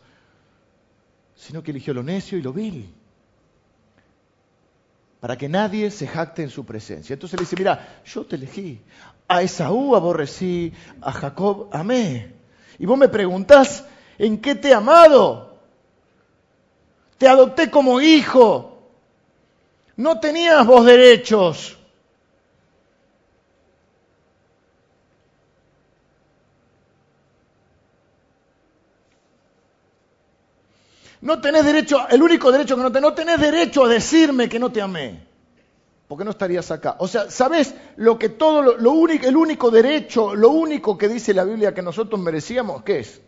[1.35, 2.93] sino que eligió lo necio y lo vil.
[5.20, 7.14] Para que nadie se jacte en su presencia.
[7.14, 8.81] Entonces le dice, mira, yo te elegí.
[9.29, 12.33] A Esaú aborrecí, a Jacob amé.
[12.79, 13.85] Y vos me preguntás,
[14.18, 15.59] ¿en qué te he amado?
[17.18, 18.79] Te adopté como hijo.
[19.97, 21.79] No tenías vos derechos.
[31.23, 34.59] No tenés derecho, el único derecho que no tenés, no tenés derecho a decirme que
[34.59, 35.32] no te amé.
[36.13, 36.97] Porque no estarías acá.
[36.99, 41.33] O sea, ¿sabes lo que todo, lo, único, el único derecho, lo único que dice
[41.33, 42.83] la Biblia que nosotros merecíamos?
[42.83, 43.23] ¿Qué es?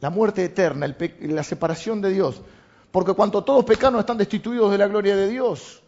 [0.00, 2.42] la muerte eterna, la separación de Dios.
[2.90, 5.82] Porque cuanto todos pecados están destituidos de la gloria de Dios.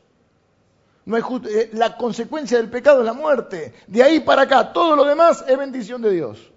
[1.05, 3.75] No hay eh, la consecuencia del pecado es la muerte.
[3.87, 6.52] De ahí para acá, todo lo demás es bendición de Dios.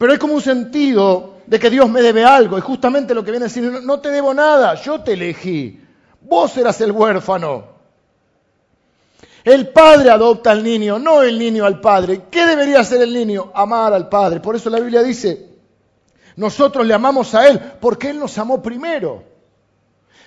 [0.00, 2.56] Pero hay como un sentido de que Dios me debe algo.
[2.56, 5.78] Y justamente lo que viene a decir, no te debo nada, yo te elegí.
[6.22, 7.64] Vos eras el huérfano.
[9.44, 12.22] El padre adopta al niño, no el niño al padre.
[12.30, 13.52] ¿Qué debería hacer el niño?
[13.54, 14.40] Amar al padre.
[14.40, 15.50] Por eso la Biblia dice,
[16.34, 19.22] nosotros le amamos a Él porque Él nos amó primero.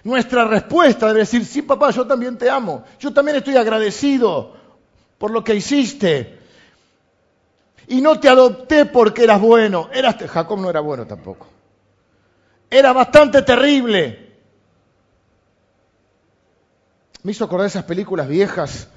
[0.04, 2.84] Nuestra respuesta debe decir, sí papá, yo también te amo.
[3.00, 4.54] Yo también estoy agradecido
[5.18, 6.43] por lo que hiciste.
[7.88, 9.90] Y no te adopté porque eras bueno.
[9.94, 11.48] Eras, Jacob no era bueno tampoco.
[12.70, 14.34] Era bastante terrible.
[17.24, 18.90] Me hizo acordar esas películas viejas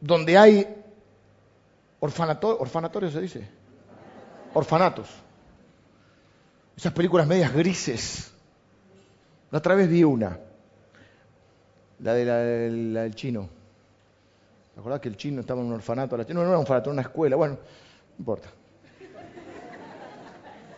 [0.00, 0.84] donde hay
[2.00, 3.48] orfanatorios, se dice,
[4.52, 5.08] orfanatos.
[6.76, 8.32] Esas películas medias grises.
[9.50, 10.38] La otra vez vi una,
[12.00, 13.48] la, de la, del chino.
[14.74, 16.16] ¿Te acordás que el chino estaba en un orfanato?
[16.16, 17.36] No, no era un orfanato, era una escuela.
[17.36, 18.48] Bueno, no importa.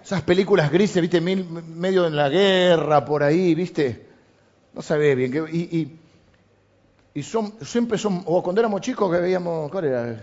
[0.05, 4.07] Esas películas grises, viste, medio en la guerra, por ahí, viste.
[4.75, 5.47] No sabe bien.
[5.51, 5.99] y,
[7.17, 10.23] y son, siempre son, o cuando éramos chicos que veíamos, ¿cuál era?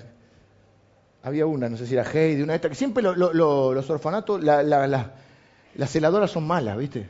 [1.23, 5.91] Había una, no sé si era Heidi, una de estas, que siempre los orfanatos, las
[5.91, 7.07] celadoras son malas, ¿viste?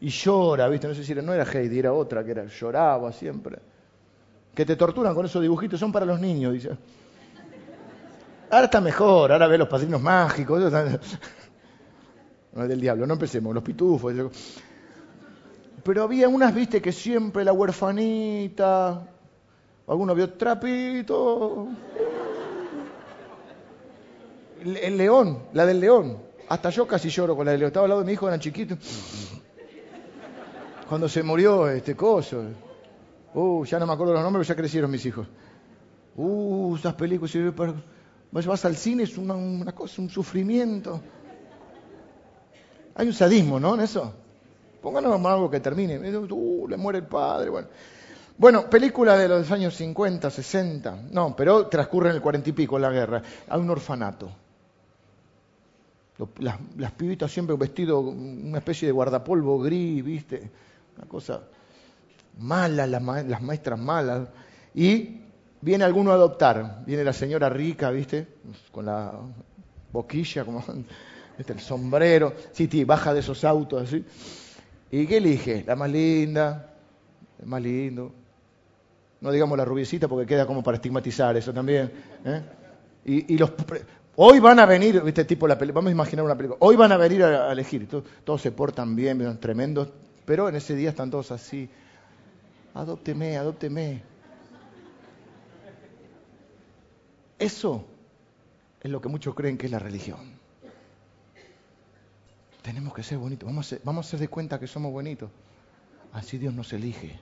[0.00, 0.88] Y llora, ¿viste?
[0.88, 3.58] No sé si era, no era Heidi, era otra que era, lloraba siempre.
[4.58, 6.70] Que te torturan con esos dibujitos, son para los niños, dice.
[8.50, 10.60] Ahora está mejor, ahora ve los padrinos mágicos.
[12.52, 14.12] No es del diablo, no empecemos, los pitufos
[15.84, 19.06] pero había unas, viste, que siempre la huerfanita,
[19.86, 21.68] alguno vio trapito.
[24.60, 26.18] El, león, la del león.
[26.48, 27.68] Hasta yo casi lloro con la del león.
[27.68, 28.78] Estaba al lado de mi hijo, eran chiquitos.
[30.88, 32.42] Cuando se murió este coso.
[33.34, 35.26] Uh, ya no me acuerdo los nombres, ya crecieron mis hijos.
[36.16, 37.34] Uh, esas películas.
[38.30, 41.00] Vas al cine, es una, cosa, un sufrimiento.
[42.94, 43.74] Hay un sadismo, ¿no?
[43.74, 44.12] En eso.
[44.82, 45.98] Pónganos algo que termine.
[45.98, 47.50] Uh, le muere el padre.
[47.50, 47.68] Bueno.
[48.36, 51.02] bueno, película de los años 50, 60.
[51.10, 53.22] No, pero transcurre en el cuarenta y pico la guerra.
[53.48, 54.30] Hay un orfanato.
[56.40, 60.50] Las, pibitas siempre vestido una especie de guardapolvo gris, ¿viste?
[60.96, 61.42] Una cosa
[62.38, 63.02] mala, las,
[63.42, 64.28] maestras malas.
[64.74, 65.20] Y
[65.60, 66.84] viene alguno a adoptar.
[66.86, 68.26] Viene la señora rica, ¿viste?
[68.70, 69.12] Con la
[69.92, 70.64] boquilla, como
[71.38, 72.34] el sombrero.
[72.52, 74.04] Sí, sí, baja de esos autos así.
[74.90, 75.64] ¿Y qué elige?
[75.66, 76.70] La más linda,
[77.40, 78.12] el más lindo.
[79.20, 81.90] No digamos la rubiecita porque queda como para estigmatizar eso también.
[82.24, 82.42] ¿eh?
[83.04, 83.52] Y, los,
[84.16, 86.58] hoy van a venir, viste, tipo la vamos a imaginar una película.
[86.60, 87.88] Hoy van a venir a, elegir.
[88.24, 89.88] Todos, se portan bien, tremendos,
[90.24, 91.68] pero en ese día están todos así.
[92.78, 94.00] Adópteme, adópteme.
[97.36, 97.84] Eso
[98.80, 100.20] es lo que muchos creen que es la religión.
[102.62, 103.48] Tenemos que ser bonitos.
[103.48, 103.66] Vamos
[104.06, 105.28] a, ser, a de cuenta que somos bonitos.
[106.12, 107.18] Así Dios nos elige.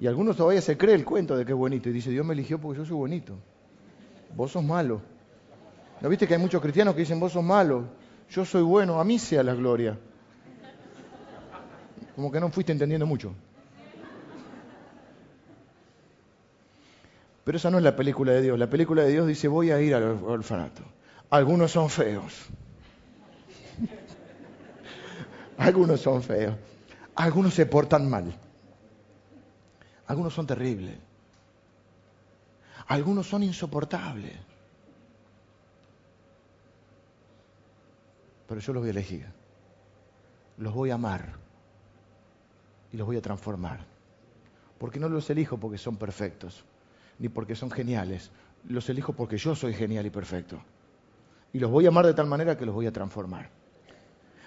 [0.00, 2.34] Y algunos todavía se cree el cuento de que es bonito y dice, Dios me
[2.34, 3.34] eligió porque yo soy bonito.
[4.34, 5.00] Vos sos malo.
[6.00, 7.84] ¿No viste que hay muchos cristianos que dicen, vos sos malo?
[8.30, 9.96] Yo soy bueno, a mí sea la gloria.
[12.16, 13.32] Como que no fuiste entendiendo mucho.
[17.46, 18.58] Pero esa no es la película de Dios.
[18.58, 20.82] La película de Dios dice, voy a ir al orfanato.
[21.30, 22.46] Algunos son feos.
[25.58, 26.56] Algunos son feos.
[27.14, 28.36] Algunos se portan mal.
[30.08, 30.96] Algunos son terribles.
[32.88, 34.34] Algunos son insoportables.
[38.48, 39.26] pero yo los voy a elegir.
[40.58, 41.34] Los voy a amar
[42.92, 43.84] y los voy a transformar.
[44.78, 46.64] Porque no los elijo porque son perfectos,
[47.18, 48.30] ni porque son geniales.
[48.68, 50.60] Los elijo porque yo soy genial y perfecto.
[51.52, 53.50] Y los voy a amar de tal manera que los voy a transformar.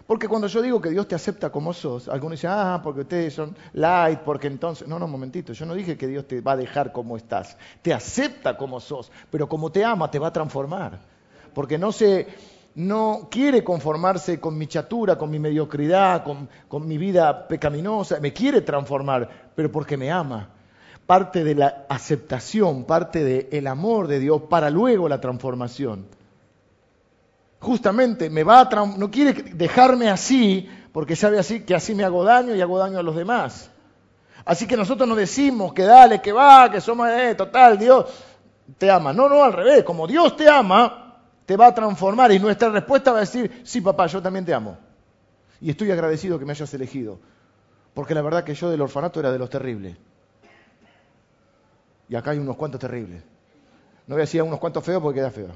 [0.06, 3.34] Porque cuando yo digo que Dios te acepta como sos, algunos dicen, ah, porque ustedes
[3.34, 4.88] son light, porque entonces...
[4.88, 7.58] No, no, un momentito, yo no dije que Dios te va a dejar como estás.
[7.84, 11.00] Te acepta como sos, pero como te ama, te va a transformar.
[11.54, 12.28] Porque no se
[12.76, 18.62] no quiere conformarse con mi chatura, con mi mediocridad, con, mi vida pecaminosa, me quiere
[18.62, 20.50] transformar, pero porque me ama.
[21.10, 26.06] Parte de la aceptación, parte del amor de Dios para luego la transformación.
[27.60, 32.24] Justamente me va a no quiere dejarme así porque sabe así que así me hago
[32.24, 33.72] daño y hago daño a los demás.
[34.46, 38.06] Así que nosotros no decimos que dale, que va, que somos eh, total, Dios
[38.78, 39.12] te ama.
[39.12, 43.14] No, no, al revés, como Dios te ama, te va a transformar y nuestra respuesta
[43.14, 44.78] va a decir, sí papá, yo también te amo.
[45.60, 47.18] Y estoy agradecido que me hayas elegido,
[47.96, 49.98] porque la verdad que yo del orfanato era de los terribles.
[52.10, 53.22] Y acá hay unos cuantos terribles.
[54.08, 55.52] No voy a decir unos cuantos feos porque queda feo.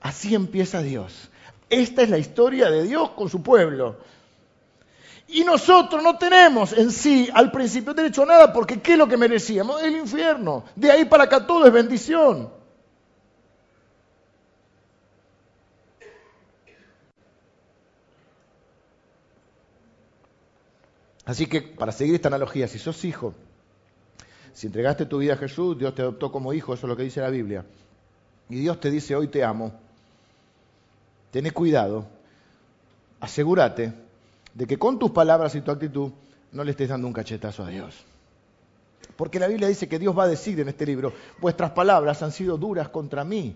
[0.00, 1.28] Así empieza Dios.
[1.68, 3.98] Esta es la historia de Dios con su pueblo.
[5.26, 9.08] Y nosotros no tenemos en sí al principio derecho a nada porque ¿qué es lo
[9.08, 9.82] que merecíamos?
[9.82, 10.64] El infierno.
[10.76, 12.50] De ahí para acá todo es bendición.
[21.24, 23.34] Así que, para seguir esta analogía, si sos hijo,
[24.52, 27.04] si entregaste tu vida a Jesús, Dios te adoptó como hijo, eso es lo que
[27.04, 27.64] dice la Biblia,
[28.48, 29.72] y Dios te dice, hoy te amo,
[31.30, 32.06] tenés cuidado,
[33.20, 33.92] asegúrate
[34.54, 36.10] de que con tus palabras y tu actitud
[36.52, 38.04] no le estés dando un cachetazo a Dios.
[39.16, 42.32] Porque la Biblia dice que Dios va a decir en este libro, vuestras palabras han
[42.32, 43.54] sido duras contra mí.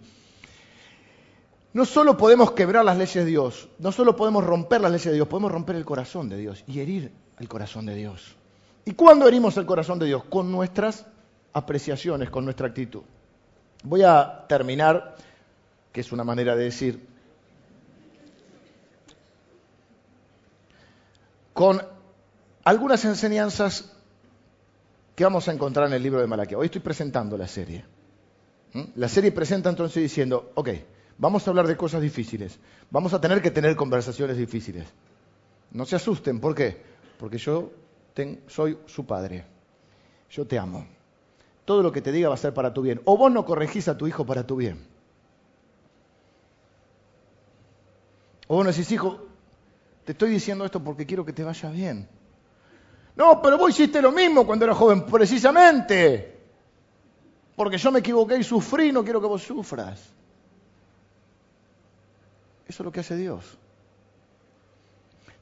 [1.73, 5.15] No solo podemos quebrar las leyes de Dios, no solo podemos romper las leyes de
[5.15, 8.37] Dios, podemos romper el corazón de Dios y herir el corazón de Dios.
[8.85, 10.25] ¿Y cuándo herimos el corazón de Dios?
[10.25, 11.07] Con nuestras
[11.53, 13.03] apreciaciones, con nuestra actitud.
[13.83, 15.17] Voy a terminar,
[15.93, 17.07] que es una manera de decir,
[21.53, 21.81] con
[22.65, 23.93] algunas enseñanzas
[25.15, 26.59] que vamos a encontrar en el libro de Malaquía.
[26.59, 27.85] Hoy estoy presentando la serie.
[28.73, 28.83] ¿Mm?
[28.97, 30.71] La serie presenta entonces diciendo, ok,
[31.19, 32.59] vamos a hablar de cosas difíciles,
[32.91, 34.89] vamos a tener que tener conversaciones difíciles.
[35.71, 36.95] No se asusten, ¿por qué?
[37.19, 37.73] porque yo
[38.47, 39.45] soy su padre.
[40.31, 40.87] Yo te amo.
[41.65, 43.01] Todo lo que te diga va a ser para tu bien.
[43.05, 44.87] O vos no corregís a tu hijo para tu bien.
[48.47, 49.27] O vos no decís, hijo,
[50.05, 52.09] te estoy diciendo esto porque quiero que te vaya bien.
[53.17, 56.39] No, pero vos hiciste lo mismo cuando eras joven, precisamente.
[57.57, 60.01] Porque yo me equivoqué y sufrí, no quiero que vos sufras.
[62.67, 63.59] Eso es lo que hace Dios.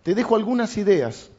[0.02, 1.30] Te dejo algunas ideas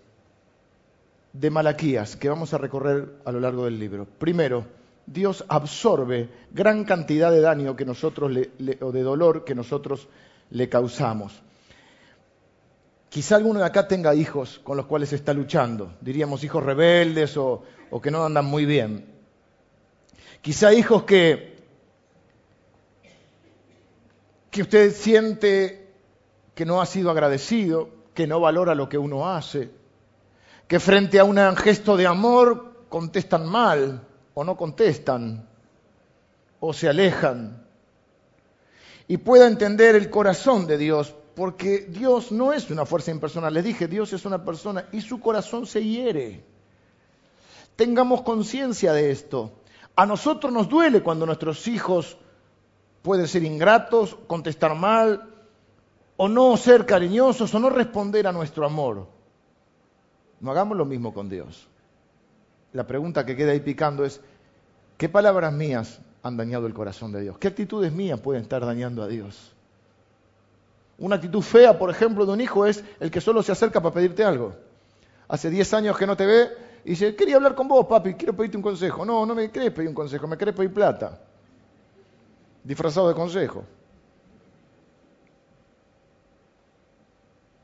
[1.33, 4.05] de Malaquías que vamos a recorrer a lo largo del libro.
[4.05, 4.65] Primero,
[5.05, 8.31] Dios absorbe gran cantidad de daño que nosotros
[8.81, 10.07] o de dolor que nosotros
[10.51, 11.41] le causamos.
[13.09, 17.63] Quizá alguno de acá tenga hijos con los cuales está luchando, diríamos hijos rebeldes o,
[17.89, 19.05] o que no andan muy bien.
[20.41, 21.57] Quizá hijos que,
[24.49, 25.93] que usted siente
[26.55, 29.82] que no ha sido agradecido, que no valora lo que uno hace
[30.73, 35.47] que frente a un gesto de amor contestan mal o no contestan
[36.59, 37.63] o se alejan.
[39.07, 43.53] Y pueda entender el corazón de Dios, porque Dios no es una fuerza impersonal.
[43.53, 46.43] Les dije, Dios es una persona y su corazón se hiere.
[47.75, 49.51] Tengamos conciencia de esto.
[49.95, 52.17] A nosotros nos duele cuando nuestros hijos
[53.03, 55.35] pueden ser ingratos, contestar mal,
[56.17, 59.13] o no ser cariñosos, o no responder a nuestro amor.
[60.43, 61.69] No hagamos lo mismo con Dios.
[62.73, 64.19] La pregunta que queda ahí picando es,
[64.97, 67.37] ¿qué palabras mías han dañado el corazón de Dios?
[67.37, 69.53] ¿Qué actitudes mías pueden estar dañando a Dios?
[70.97, 73.95] Una actitud fea, por ejemplo, de un hijo es el que solo se acerca para
[73.95, 74.53] pedirte algo.
[75.29, 76.49] Hace 10 años que no te ve
[76.83, 79.05] y dice, quería hablar con vos, papi, quiero pedirte un consejo.
[79.05, 81.21] No, no me querés pedir un consejo, me querés pedir plata.
[82.65, 83.63] Disfrazado de consejo.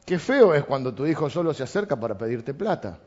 [0.09, 2.97] Qué feo es cuando tu hijo solo se acerca para pedirte plata.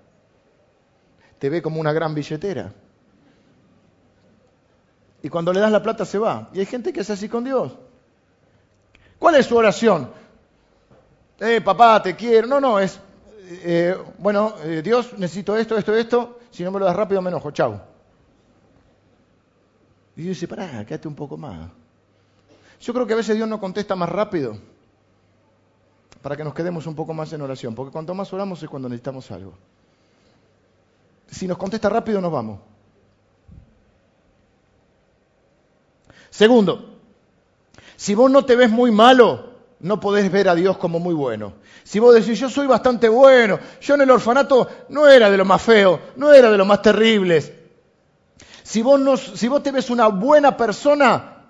[1.36, 2.72] Te ve como una gran billetera.
[5.20, 6.48] Y cuando le das la plata se va.
[6.53, 7.76] Y hay gente que es así con Dios.
[9.18, 10.12] ¿Cuál es su oración?
[11.40, 12.46] Eh, papá, te quiero.
[12.46, 13.00] No, no, es,
[13.48, 16.38] eh, bueno, eh, Dios, necesito esto, esto, esto.
[16.53, 17.50] Si no me lo das rápido, me enojo.
[17.50, 17.80] Chau.
[20.14, 21.68] Y dice, pará, quédate un poco más.
[22.80, 24.57] Yo creo que a veces Dios no contesta más rápido
[26.20, 28.88] para que nos quedemos un poco más en oración, porque cuanto más oramos es cuando
[28.88, 29.54] necesitamos algo.
[31.30, 32.60] Si nos contesta rápido nos vamos.
[36.30, 36.98] Segundo,
[37.96, 41.54] si vos no te ves muy malo, no podés ver a Dios como muy bueno.
[41.84, 45.44] Si vos decís, yo soy bastante bueno, yo en el orfanato no era de lo
[45.44, 47.52] más feo, no era de los más terribles.
[48.62, 51.48] Si vos, no, si vos te ves una buena persona,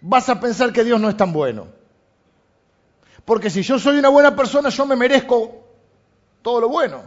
[0.00, 1.77] vas a pensar que Dios no es tan bueno.
[3.28, 5.52] Porque si yo soy una buena persona, yo me merezco
[6.40, 7.02] todo lo bueno.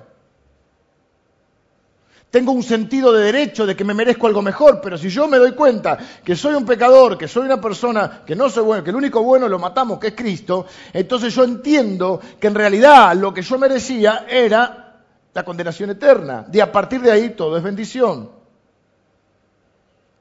[2.30, 5.40] Tengo un sentido de derecho de que me merezco algo mejor, pero si yo me
[5.40, 8.92] doy cuenta que soy un pecador, que soy una persona que no soy bueno, que
[8.92, 13.34] el único bueno lo matamos, que es Cristo, entonces yo entiendo que en realidad lo
[13.34, 15.02] que yo merecía era
[15.34, 16.46] la condenación eterna.
[16.54, 18.30] Y a partir de ahí todo es bendición.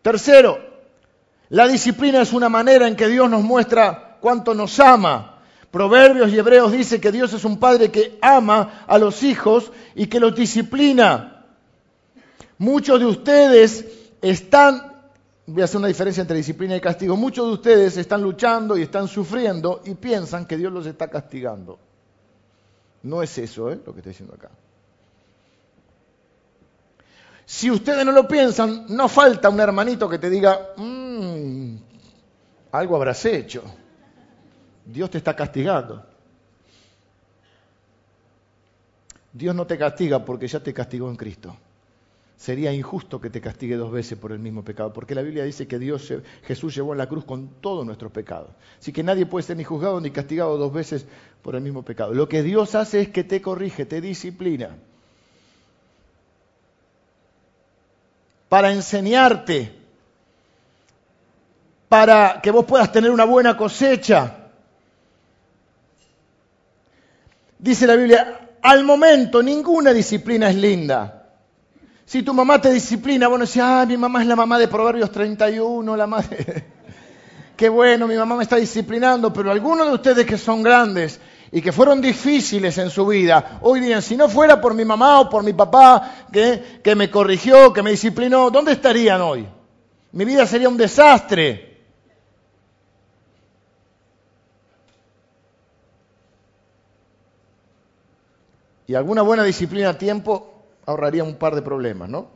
[0.00, 0.58] Tercero,
[1.50, 5.29] la disciplina es una manera en que Dios nos muestra cuánto nos ama.
[5.70, 10.06] Proverbios y Hebreos dice que Dios es un padre que ama a los hijos y
[10.08, 11.46] que los disciplina.
[12.58, 13.86] Muchos de ustedes
[14.20, 14.92] están,
[15.46, 18.82] voy a hacer una diferencia entre disciplina y castigo, muchos de ustedes están luchando y
[18.82, 21.78] están sufriendo y piensan que Dios los está castigando.
[23.02, 23.78] No es eso ¿eh?
[23.86, 24.50] lo que estoy diciendo acá.
[27.46, 31.76] Si ustedes no lo piensan, no falta un hermanito que te diga, mmm,
[32.72, 33.62] algo habrás hecho.
[34.84, 36.04] Dios te está castigando.
[39.32, 41.56] Dios no te castiga porque ya te castigó en Cristo
[42.40, 45.68] sería injusto que te castigue dos veces por el mismo pecado, porque la Biblia dice
[45.68, 46.10] que Dios,
[46.44, 48.48] Jesús llevó en la cruz con todos nuestros pecados.
[48.78, 51.04] Así que nadie puede ser ni juzgado ni castigado dos veces
[51.42, 52.14] por el mismo pecado.
[52.14, 54.74] Lo que Dios hace es que te corrige, te disciplina.
[58.48, 59.74] Para enseñarte,
[61.90, 64.39] para que vos puedas tener una buena cosecha.
[67.60, 71.20] Dice la Biblia, al momento ninguna disciplina es linda
[72.10, 75.12] si tu mamá te disciplina, bueno, decís, ah, mi mamá es la mamá de Proverbios
[75.12, 76.64] 31, la madre.
[77.56, 81.20] Qué bueno, mi mamá me está disciplinando, pero algunos de ustedes que son grandes
[81.52, 85.20] y que fueron difíciles en su vida, hoy día, si no fuera por mi mamá
[85.20, 89.46] o por mi papá que, que me corrigió, que me disciplinó, ¿dónde estarían hoy?
[90.10, 91.69] Mi vida sería un desastre.
[98.90, 100.52] Y alguna buena disciplina a tiempo
[100.84, 102.26] ahorraría un par de problemas, ¿no?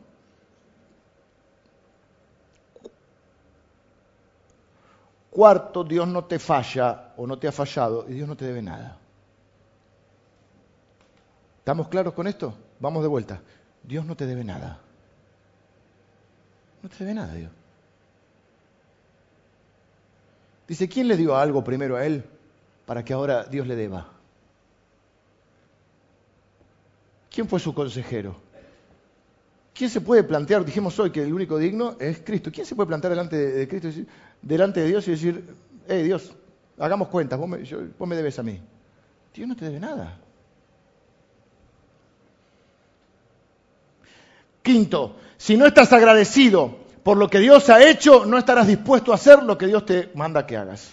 [5.30, 8.62] Cuarto, Dios no te falla o no te ha fallado y Dios no te debe
[8.62, 8.96] nada.
[11.59, 12.55] ¿Estamos claros con esto?
[12.78, 13.40] Vamos de vuelta.
[13.82, 14.78] Dios no te debe nada.
[16.84, 17.50] No te debe nada, Dios.
[20.68, 22.24] Dice, ¿quién le dio algo primero a Él
[22.86, 24.13] para que ahora Dios le deba?
[27.35, 28.37] ¿Quién fue su consejero?
[29.74, 32.87] ¿Quién se puede plantear, dijimos hoy que el único digno es Cristo, ¿quién se puede
[32.87, 33.89] plantear delante de, Cristo,
[34.41, 35.45] delante de Dios y decir,
[35.89, 36.32] hey Dios,
[36.78, 38.61] hagamos cuentas, vos me, me debes a mí?
[39.35, 40.16] Dios no te debe nada.
[44.62, 49.16] Quinto, si no estás agradecido por lo que Dios ha hecho, no estarás dispuesto a
[49.16, 50.89] hacer lo que Dios te manda que hagas.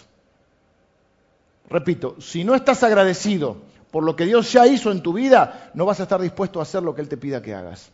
[1.70, 3.58] Repito, si no estás agradecido
[3.92, 6.62] por lo que Dios ya hizo en tu vida, no vas a estar dispuesto a
[6.62, 7.92] hacer lo que Él te pida que hagas.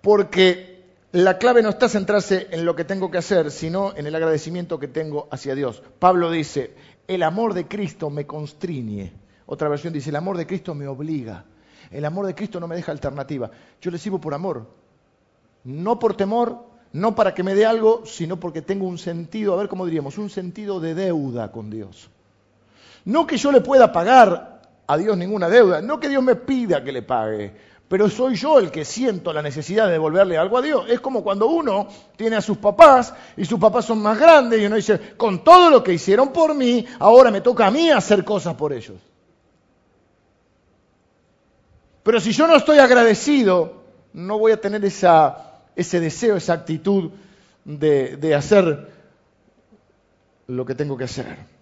[0.00, 4.14] Porque la clave no está centrarse en lo que tengo que hacer, sino en el
[4.14, 5.82] agradecimiento que tengo hacia Dios.
[5.98, 6.76] Pablo dice,
[7.08, 9.12] el amor de Cristo me constriñe.
[9.46, 11.44] Otra versión dice, el amor de Cristo me obliga.
[11.90, 13.50] El amor de Cristo no me deja alternativa.
[13.80, 14.68] Yo le sirvo por amor.
[15.64, 19.56] No por temor, no para que me dé algo, sino porque tengo un sentido, a
[19.56, 22.10] ver cómo diríamos, un sentido de deuda con Dios.
[23.04, 26.82] No que yo le pueda pagar a Dios ninguna deuda, no que Dios me pida
[26.82, 27.54] que le pague,
[27.88, 30.86] pero soy yo el que siento la necesidad de devolverle algo a Dios.
[30.88, 31.86] Es como cuando uno
[32.16, 35.70] tiene a sus papás y sus papás son más grandes y uno dice, con todo
[35.70, 38.96] lo que hicieron por mí, ahora me toca a mí hacer cosas por ellos.
[42.02, 47.10] Pero si yo no estoy agradecido, no voy a tener esa, ese deseo, esa actitud
[47.64, 48.90] de, de hacer
[50.46, 51.53] lo que tengo que hacer.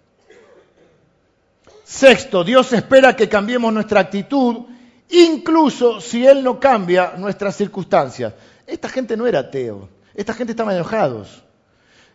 [1.83, 4.65] Sexto, Dios espera que cambiemos nuestra actitud,
[5.09, 8.33] incluso si Él no cambia nuestras circunstancias.
[8.65, 11.43] Esta gente no era ateo, esta gente estaba enojados.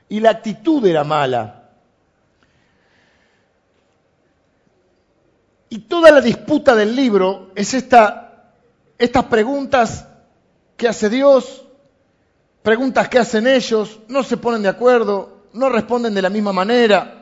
[0.09, 1.71] Y la actitud era mala.
[5.69, 8.53] Y toda la disputa del libro es esta,
[8.97, 10.07] estas preguntas
[10.79, 11.64] que hace Dios,
[12.62, 17.18] preguntas que hacen ellos, no se ponen de acuerdo, no responden de la misma manera.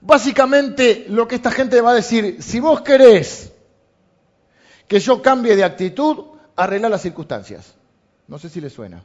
[0.00, 3.52] Básicamente lo que esta gente va a decir, si vos querés
[4.88, 6.24] que yo cambie de actitud,
[6.56, 7.74] arregla las circunstancias.
[8.26, 9.02] No sé si les suena.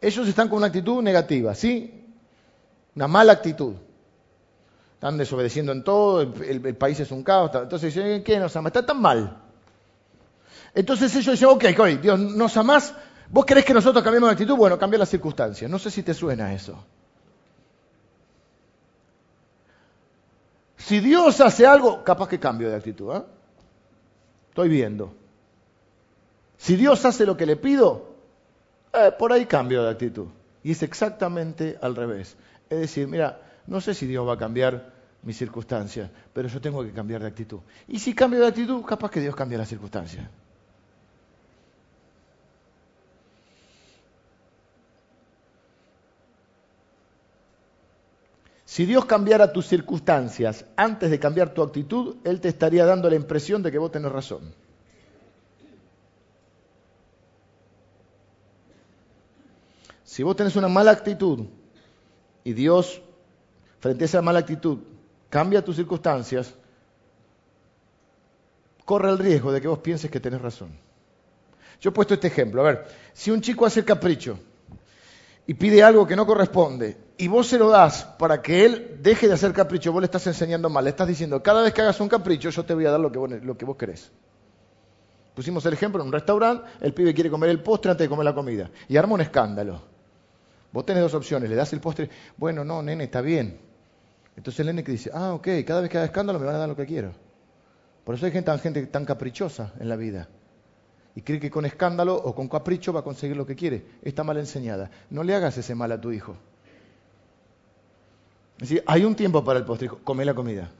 [0.00, 2.04] Ellos están con una actitud negativa, ¿sí?
[2.94, 3.74] Una mala actitud.
[4.94, 7.50] Están desobedeciendo en todo, el, país es un caos.
[7.54, 8.68] Entonces dicen, ¿qué nos ama?
[8.68, 9.36] Está tan mal.
[10.74, 12.94] Entonces ellos dicen, ok, ok, Dios nos amás.
[13.34, 14.54] ¿Vos querés que nosotros cambiemos de actitud?
[14.54, 15.68] Bueno, cambia las circunstancias.
[15.68, 16.78] No sé si te suena eso.
[20.76, 23.12] Si Dios hace algo, capaz que cambio de actitud.
[23.12, 23.22] ¿eh?
[24.50, 25.12] Estoy viendo.
[26.58, 28.14] Si Dios hace lo que le pido,
[28.92, 30.28] eh, por ahí cambio de actitud.
[30.62, 32.36] Y es exactamente al revés.
[32.70, 36.84] Es decir, mira, no sé si Dios va a cambiar mis circunstancias, pero yo tengo
[36.84, 37.58] que cambiar de actitud.
[37.88, 40.24] Y si cambio de actitud, capaz que Dios cambia las circunstancias.
[48.74, 53.14] Si Dios cambiara tus circunstancias antes de cambiar tu actitud, Él te estaría dando la
[53.14, 54.52] impresión de que vos tenés razón.
[60.02, 61.46] Si vos tenés una mala actitud
[62.42, 63.00] y Dios,
[63.78, 64.80] frente a esa mala actitud,
[65.30, 66.52] cambia tus circunstancias,
[68.84, 70.76] corre el riesgo de que vos pienses que tenés razón.
[71.80, 72.60] Yo he puesto este ejemplo.
[72.60, 74.36] A ver, si un chico hace capricho
[75.46, 79.28] y pide algo que no corresponde y vos se lo das para que él deje
[79.28, 80.84] de hacer capricho, vos le estás enseñando mal.
[80.84, 83.12] Le estás diciendo, cada vez que hagas un capricho, yo te voy a dar lo
[83.12, 84.10] que vos, lo que vos querés.
[85.34, 88.24] Pusimos el ejemplo en un restaurante, el pibe quiere comer el postre antes de comer
[88.24, 89.82] la comida y arma un escándalo.
[90.72, 93.58] Vos tenés dos opciones, le das el postre, bueno, no, nene, está bien.
[94.36, 96.58] Entonces el nene que dice, ah, ok, cada vez que haga escándalo me van a
[96.58, 97.12] dar lo que quiero.
[98.04, 100.28] Por eso hay gente, gente tan caprichosa en la vida.
[101.16, 103.86] Y cree que con escándalo o con capricho va a conseguir lo que quiere.
[104.02, 104.90] Está mal enseñada.
[105.10, 106.36] No le hagas ese mal a tu hijo.
[108.64, 110.70] Decir, hay un tiempo para el postre, come la comida.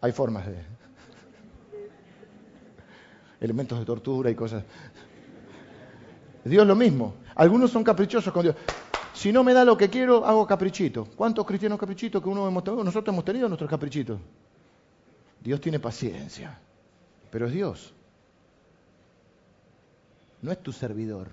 [0.00, 0.54] Hay formas de...
[3.40, 4.64] Elementos de tortura y cosas.
[6.42, 7.16] Dios lo mismo.
[7.34, 8.56] Algunos son caprichosos con Dios.
[9.12, 11.04] Si no me da lo que quiero, hago caprichito.
[11.04, 12.82] ¿Cuántos cristianos caprichitos que uno hemos tenido?
[12.82, 14.18] Nosotros hemos tenido nuestros caprichitos.
[15.38, 16.58] Dios tiene paciencia,
[17.30, 17.92] pero es Dios.
[20.40, 21.28] No es tu servidor.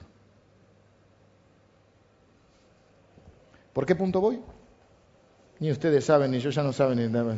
[3.75, 4.39] ¿Por qué punto voy?
[5.59, 7.11] Ni ustedes saben, ni yo ya no saben.
[7.11, 7.37] Ni.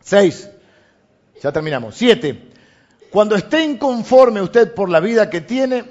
[0.00, 0.50] Seis.
[1.40, 1.94] Ya terminamos.
[1.94, 2.50] Siete.
[3.12, 5.84] Cuando esté inconforme usted por la vida que tiene,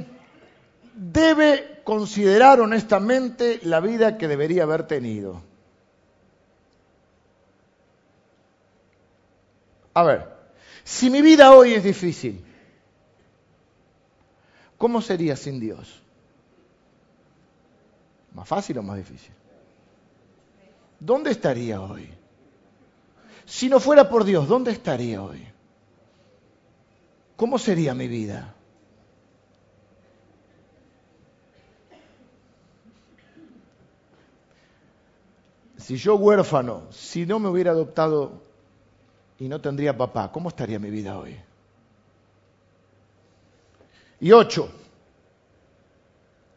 [0.94, 5.42] debe considerar honestamente la vida que debería haber tenido.
[9.94, 10.28] A ver,
[10.84, 12.44] si mi vida hoy es difícil,
[14.78, 16.04] ¿cómo sería sin Dios?
[18.34, 19.34] ¿Más fácil o más difícil?
[21.00, 22.10] ¿Dónde estaría hoy?
[23.46, 25.48] Si no fuera por Dios, ¿dónde estaría hoy?
[27.36, 28.54] ¿Cómo sería mi vida?
[35.78, 38.44] Si yo huérfano, si no me hubiera adoptado
[39.40, 41.36] y no tendría papá, ¿cómo estaría mi vida hoy?
[44.20, 44.70] Y ocho,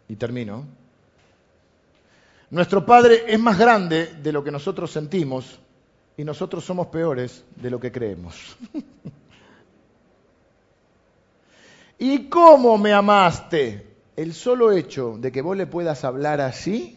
[0.09, 0.67] y termino,
[2.53, 5.59] nuestro Padre es más grande de lo que nosotros sentimos
[6.17, 8.57] y nosotros somos peores de lo que creemos.
[11.99, 13.89] ¿Y cómo me amaste?
[14.15, 16.97] El solo hecho de que vos le puedas hablar así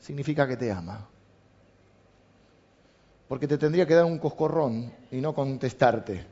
[0.00, 1.08] significa que te ama
[3.30, 6.26] porque te tendría que dar un coscorrón y no contestarte.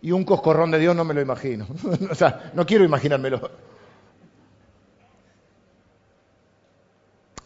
[0.00, 1.66] Y un coscorrón de Dios no me lo imagino.
[2.08, 3.50] o sea, no quiero imaginármelo.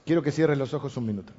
[0.05, 1.33] Quiero que cierres los ojos un minuto.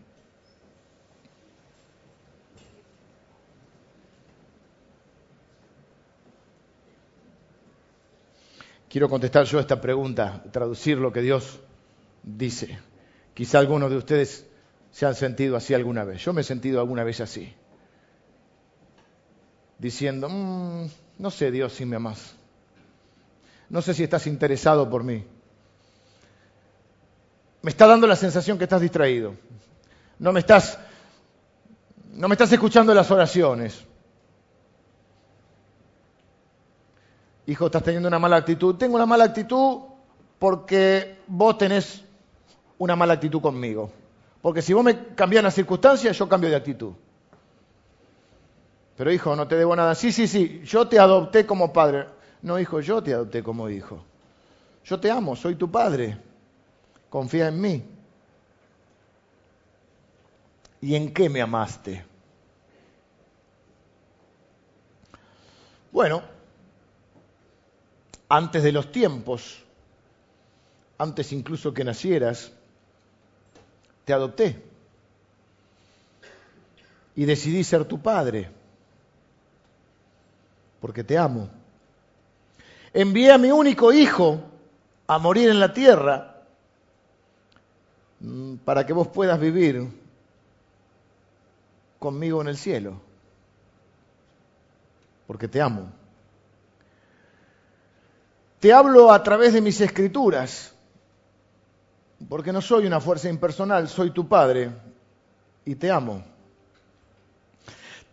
[8.89, 11.59] Quiero contestar yo esta pregunta, traducir lo que Dios
[12.23, 12.79] dice.
[13.33, 14.47] Quizá algunos de ustedes
[14.91, 16.23] se han sentido así alguna vez.
[16.23, 17.53] Yo me he sentido alguna vez así.
[19.77, 20.85] Diciendo, mm,
[21.19, 22.35] no sé Dios si me amas.
[23.69, 25.25] No sé si estás interesado por mí.
[27.65, 29.33] Me está dando la sensación que estás distraído.
[30.19, 30.77] No me estás,
[32.13, 33.83] no me estás escuchando las oraciones.
[37.47, 38.75] Hijo, estás teniendo una mala actitud.
[38.75, 39.79] Tengo una mala actitud
[40.37, 42.03] porque vos tenés
[42.77, 43.89] una mala actitud conmigo.
[44.43, 46.93] Porque si vos me cambias las circunstancias, yo cambio de actitud.
[48.95, 49.95] Pero hijo, no te debo nada.
[49.95, 52.05] Sí, sí, sí, yo te adopté como padre.
[52.43, 54.03] No, hijo, yo te adopté como hijo.
[54.83, 56.24] Yo te amo, soy tu padre.
[57.15, 57.81] Confía en mí.
[60.81, 62.03] ¿Y en qué me amaste?
[65.93, 66.21] Bueno,
[68.27, 69.63] antes de los tiempos,
[70.97, 72.51] antes incluso que nacieras,
[74.03, 74.61] te adopté
[77.15, 78.49] y decidí ser tu padre,
[80.81, 81.47] porque te amo.
[82.91, 84.41] Envié a mi único hijo
[85.07, 86.34] a morir en la tierra
[88.63, 89.87] para que vos puedas vivir
[91.99, 92.99] conmigo en el cielo,
[95.27, 95.91] porque te amo.
[98.59, 100.73] Te hablo a través de mis escrituras,
[102.27, 104.71] porque no soy una fuerza impersonal, soy tu Padre
[105.65, 106.23] y te amo.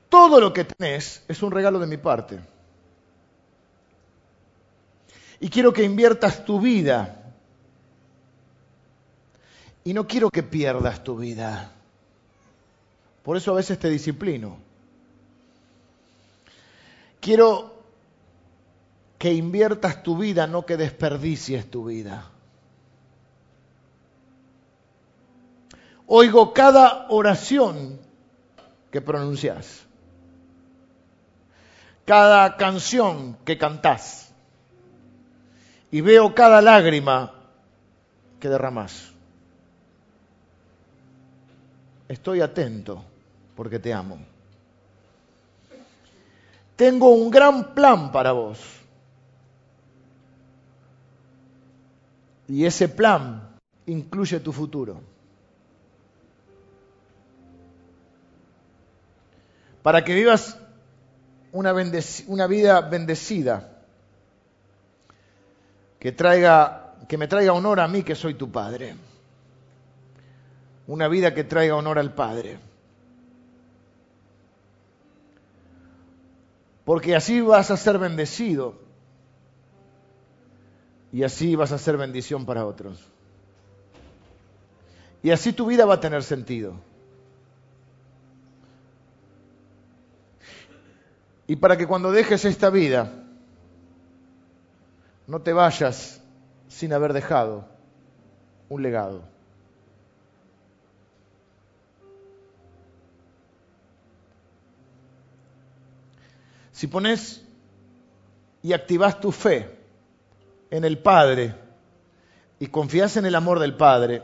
[0.08, 2.38] Todo lo que tenés es un regalo de mi parte.
[5.40, 7.22] Y quiero que inviertas tu vida.
[9.85, 11.72] Y no quiero que pierdas tu vida.
[13.22, 14.59] Por eso a veces te disciplino.
[17.20, 17.72] Quiero
[19.18, 22.28] que inviertas tu vida, no que desperdicies tu vida.
[26.07, 28.01] Oigo cada oración
[28.91, 29.85] que pronuncias,
[32.05, 34.33] cada canción que cantás,
[35.93, 37.33] y veo cada lágrima
[38.41, 39.11] que derramás.
[42.12, 43.02] Estoy atento
[43.56, 44.18] porque te amo.
[46.76, 48.58] Tengo un gran plan para vos.
[52.48, 53.56] Y ese plan
[53.86, 55.00] incluye tu futuro.
[59.82, 60.58] Para que vivas
[61.52, 61.72] una,
[62.46, 63.84] vida bendecida,
[65.98, 68.96] que, traiga, que me traiga honor a mí que soy tu Padre.
[70.87, 72.59] Una vida que traiga honor al Padre.
[76.85, 78.74] Porque así vas a ser bendecido
[81.12, 83.07] y así vas a ser bendición para otros.
[85.22, 86.74] Y así tu vida va a tener sentido.
[91.47, 93.12] Y para que cuando dejes esta vida,
[95.26, 96.20] no te vayas
[96.68, 97.68] sin haber dejado
[98.68, 99.32] un legado.
[106.83, 107.41] Si pones
[108.61, 109.70] y activas tu fe
[110.68, 111.55] en el Padre
[112.59, 114.20] y confías en el amor del Padre,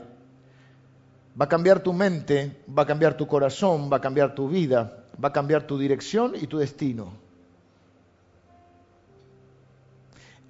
[1.40, 5.04] va a cambiar tu mente, va a cambiar tu corazón, va a cambiar tu vida,
[5.22, 7.12] va a cambiar tu dirección y tu destino.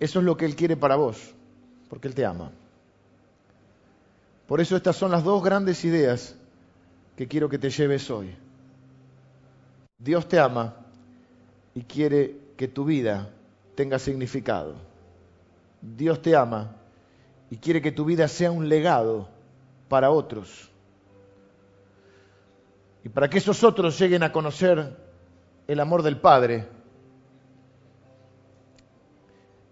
[0.00, 1.34] Eso es lo que Él quiere para vos,
[1.90, 2.52] porque Él te ama.
[4.46, 6.34] Por eso estas son las dos grandes ideas
[7.16, 8.34] que quiero que te lleves hoy.
[9.98, 10.86] Dios te ama
[11.78, 13.30] y quiere que tu vida
[13.76, 14.74] tenga significado.
[15.80, 16.74] Dios te ama
[17.50, 19.28] y quiere que tu vida sea un legado
[19.88, 20.72] para otros.
[23.04, 24.96] Y para que esos otros lleguen a conocer
[25.68, 26.66] el amor del Padre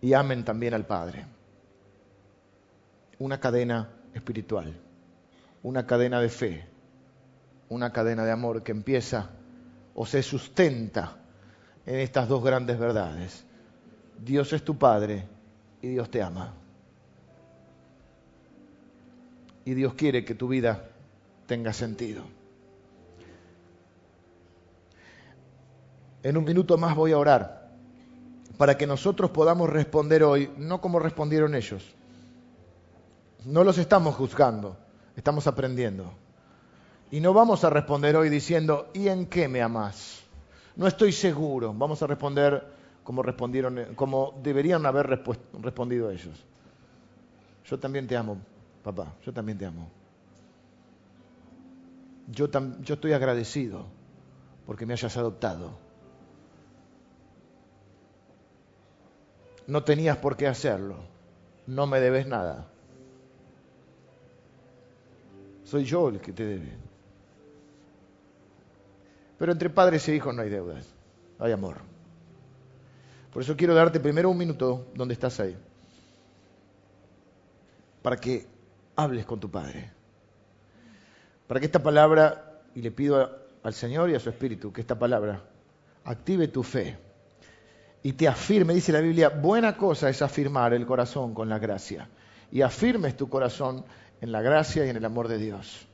[0.01, 1.27] y amen también al Padre.
[3.19, 4.79] Una cadena espiritual,
[5.65, 6.69] una cadena de fe,
[7.69, 9.31] una cadena de amor que empieza
[9.97, 11.26] o se sustenta
[11.87, 13.45] en estas dos grandes verdades.
[14.19, 15.25] Dios es tu Padre
[15.81, 16.53] y Dios te ama.
[19.65, 20.91] Y Dios quiere que tu vida
[21.47, 22.23] tenga sentido.
[26.23, 27.71] En un minuto más voy a orar
[28.59, 31.95] para que nosotros podamos responder hoy, no como respondieron ellos.
[33.45, 34.77] No los estamos juzgando,
[35.15, 36.13] estamos aprendiendo.
[37.11, 40.26] Y no vamos a responder hoy diciendo, ¿y en qué me amas?
[40.77, 41.73] No estoy seguro.
[41.73, 42.63] Vamos a responder
[43.03, 46.45] como respondieron, como deberían haber respondido ellos.
[47.65, 48.39] Yo también te amo,
[48.83, 49.89] papá, yo también te amo.
[52.29, 52.49] Yo,
[52.81, 53.87] yo estoy agradecido
[54.67, 55.79] porque me hayas adoptado.
[59.69, 60.97] No tenías por qué hacerlo.
[61.67, 62.67] No me debes nada.
[65.65, 66.73] Soy yo el que te debe.
[69.39, 70.87] Pero entre padres e hijos no hay deudas,
[71.39, 71.77] hay amor.
[73.33, 75.57] Por eso quiero darte primero un minuto donde estás ahí,
[78.01, 78.47] para que
[78.97, 79.91] hables con tu Padre,
[81.47, 83.31] para que esta palabra, y le pido
[83.63, 85.43] al Señor y a su Espíritu, que esta palabra
[86.05, 86.97] active tu fe
[88.03, 92.09] y te afirme, dice la Biblia, buena cosa es afirmar el corazón con la gracia
[92.53, 93.85] y afirmes tu corazón
[94.21, 95.87] en la gracia y en el amor de Dios.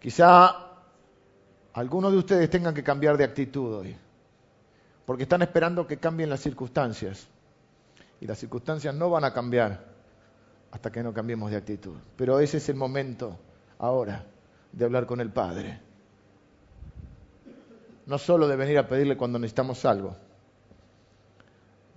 [0.00, 0.73] Quizá
[1.74, 3.96] algunos de ustedes tengan que cambiar de actitud hoy,
[5.04, 7.26] porque están esperando que cambien las circunstancias.
[8.20, 9.84] Y las circunstancias no van a cambiar
[10.70, 11.96] hasta que no cambiemos de actitud.
[12.16, 13.36] Pero ese es el momento
[13.78, 14.24] ahora
[14.72, 15.80] de hablar con el Padre.
[18.06, 20.16] No solo de venir a pedirle cuando necesitamos algo,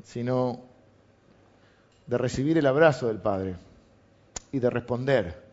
[0.03, 0.59] sino
[2.07, 3.55] de recibir el abrazo del Padre
[4.51, 5.43] y de responder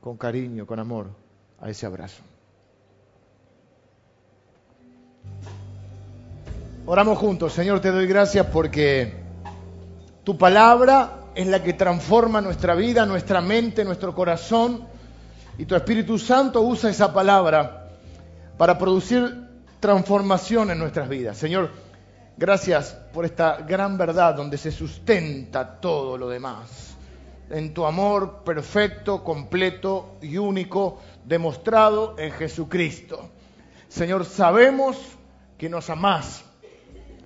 [0.00, 1.08] con cariño, con amor
[1.60, 2.22] a ese abrazo.
[6.86, 9.12] Oramos juntos, Señor, te doy gracias porque
[10.24, 14.86] tu palabra es la que transforma nuestra vida, nuestra mente, nuestro corazón,
[15.58, 17.90] y tu Espíritu Santo usa esa palabra
[18.56, 19.46] para producir
[19.78, 21.36] transformación en nuestras vidas.
[21.36, 21.70] Señor,
[22.38, 26.96] gracias por esta gran verdad donde se sustenta todo lo demás.
[27.50, 33.28] En tu amor perfecto, completo y único, demostrado en Jesucristo.
[33.88, 34.96] Señor, sabemos
[35.58, 36.44] que nos amás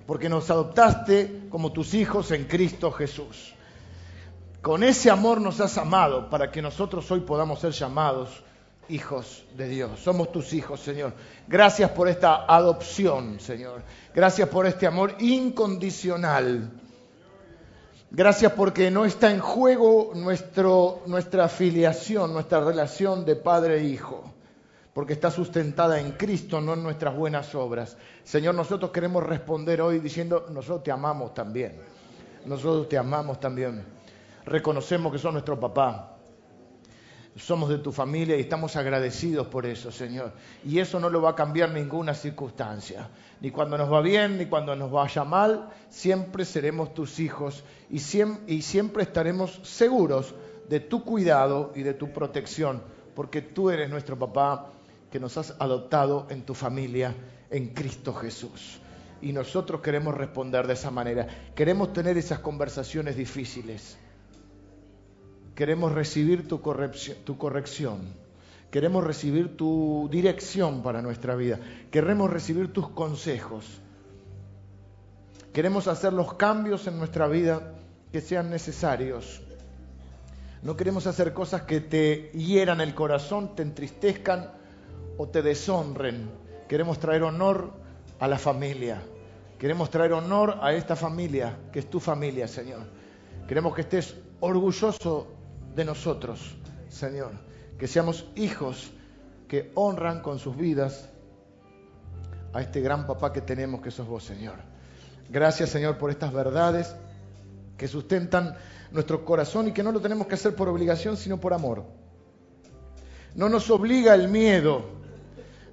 [0.05, 3.53] porque nos adoptaste como tus hijos en Cristo Jesús.
[4.61, 8.43] Con ese amor nos has amado para que nosotros hoy podamos ser llamados
[8.89, 9.99] hijos de Dios.
[9.99, 11.13] Somos tus hijos, Señor.
[11.47, 13.81] Gracias por esta adopción, Señor.
[14.13, 16.71] Gracias por este amor incondicional.
[18.11, 24.34] Gracias porque no está en juego nuestra afiliación, nuestra relación de padre e hijo
[24.95, 27.97] porque está sustentada en Cristo, no en nuestras buenas obras.
[28.23, 31.81] Señor, nosotros queremos responder hoy diciendo, nosotros te amamos también,
[32.45, 33.83] nosotros te amamos también.
[34.45, 36.15] Reconocemos que sos nuestro papá,
[37.35, 40.31] somos de tu familia y estamos agradecidos por eso, Señor.
[40.63, 43.09] Y eso no lo va a cambiar ninguna circunstancia.
[43.41, 47.99] Ni cuando nos va bien, ni cuando nos vaya mal, siempre seremos tus hijos y
[47.99, 50.35] siempre, y siempre estaremos seguros
[50.69, 52.81] de tu cuidado y de tu protección,
[53.13, 54.71] porque tú eres nuestro papá
[55.11, 57.15] que nos has adoptado en tu familia
[57.49, 58.79] en Cristo Jesús.
[59.21, 61.27] Y nosotros queremos responder de esa manera.
[61.55, 63.97] Queremos tener esas conversaciones difíciles.
[65.55, 68.01] Queremos recibir tu corrección, tu corrección.
[68.71, 71.59] Queremos recibir tu dirección para nuestra vida.
[71.91, 73.79] Queremos recibir tus consejos.
[75.53, 77.73] Queremos hacer los cambios en nuestra vida
[78.11, 79.41] que sean necesarios.
[80.61, 84.51] No queremos hacer cosas que te hieran el corazón, te entristezcan
[85.17, 86.29] o te deshonren.
[86.67, 87.73] Queremos traer honor
[88.19, 89.01] a la familia.
[89.59, 92.81] Queremos traer honor a esta familia, que es tu familia, Señor.
[93.47, 95.27] Queremos que estés orgulloso
[95.75, 96.55] de nosotros,
[96.89, 97.31] Señor.
[97.77, 98.91] Que seamos hijos
[99.47, 101.09] que honran con sus vidas
[102.53, 104.55] a este gran papá que tenemos, que sos vos, Señor.
[105.29, 106.95] Gracias, Señor, por estas verdades
[107.77, 108.55] que sustentan
[108.91, 111.83] nuestro corazón y que no lo tenemos que hacer por obligación, sino por amor.
[113.35, 114.85] No nos obliga el miedo,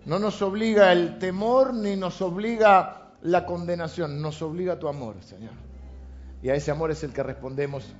[0.04, 5.52] no nos obliga el temor ni nos obliga la condenación, nos obliga tu amor, Señor.
[6.42, 7.94] Y a ese amor es el que respondemos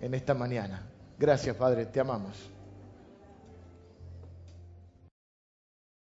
[0.00, 0.82] en esta mañana.
[1.18, 2.50] Gracias, Padre, te amamos.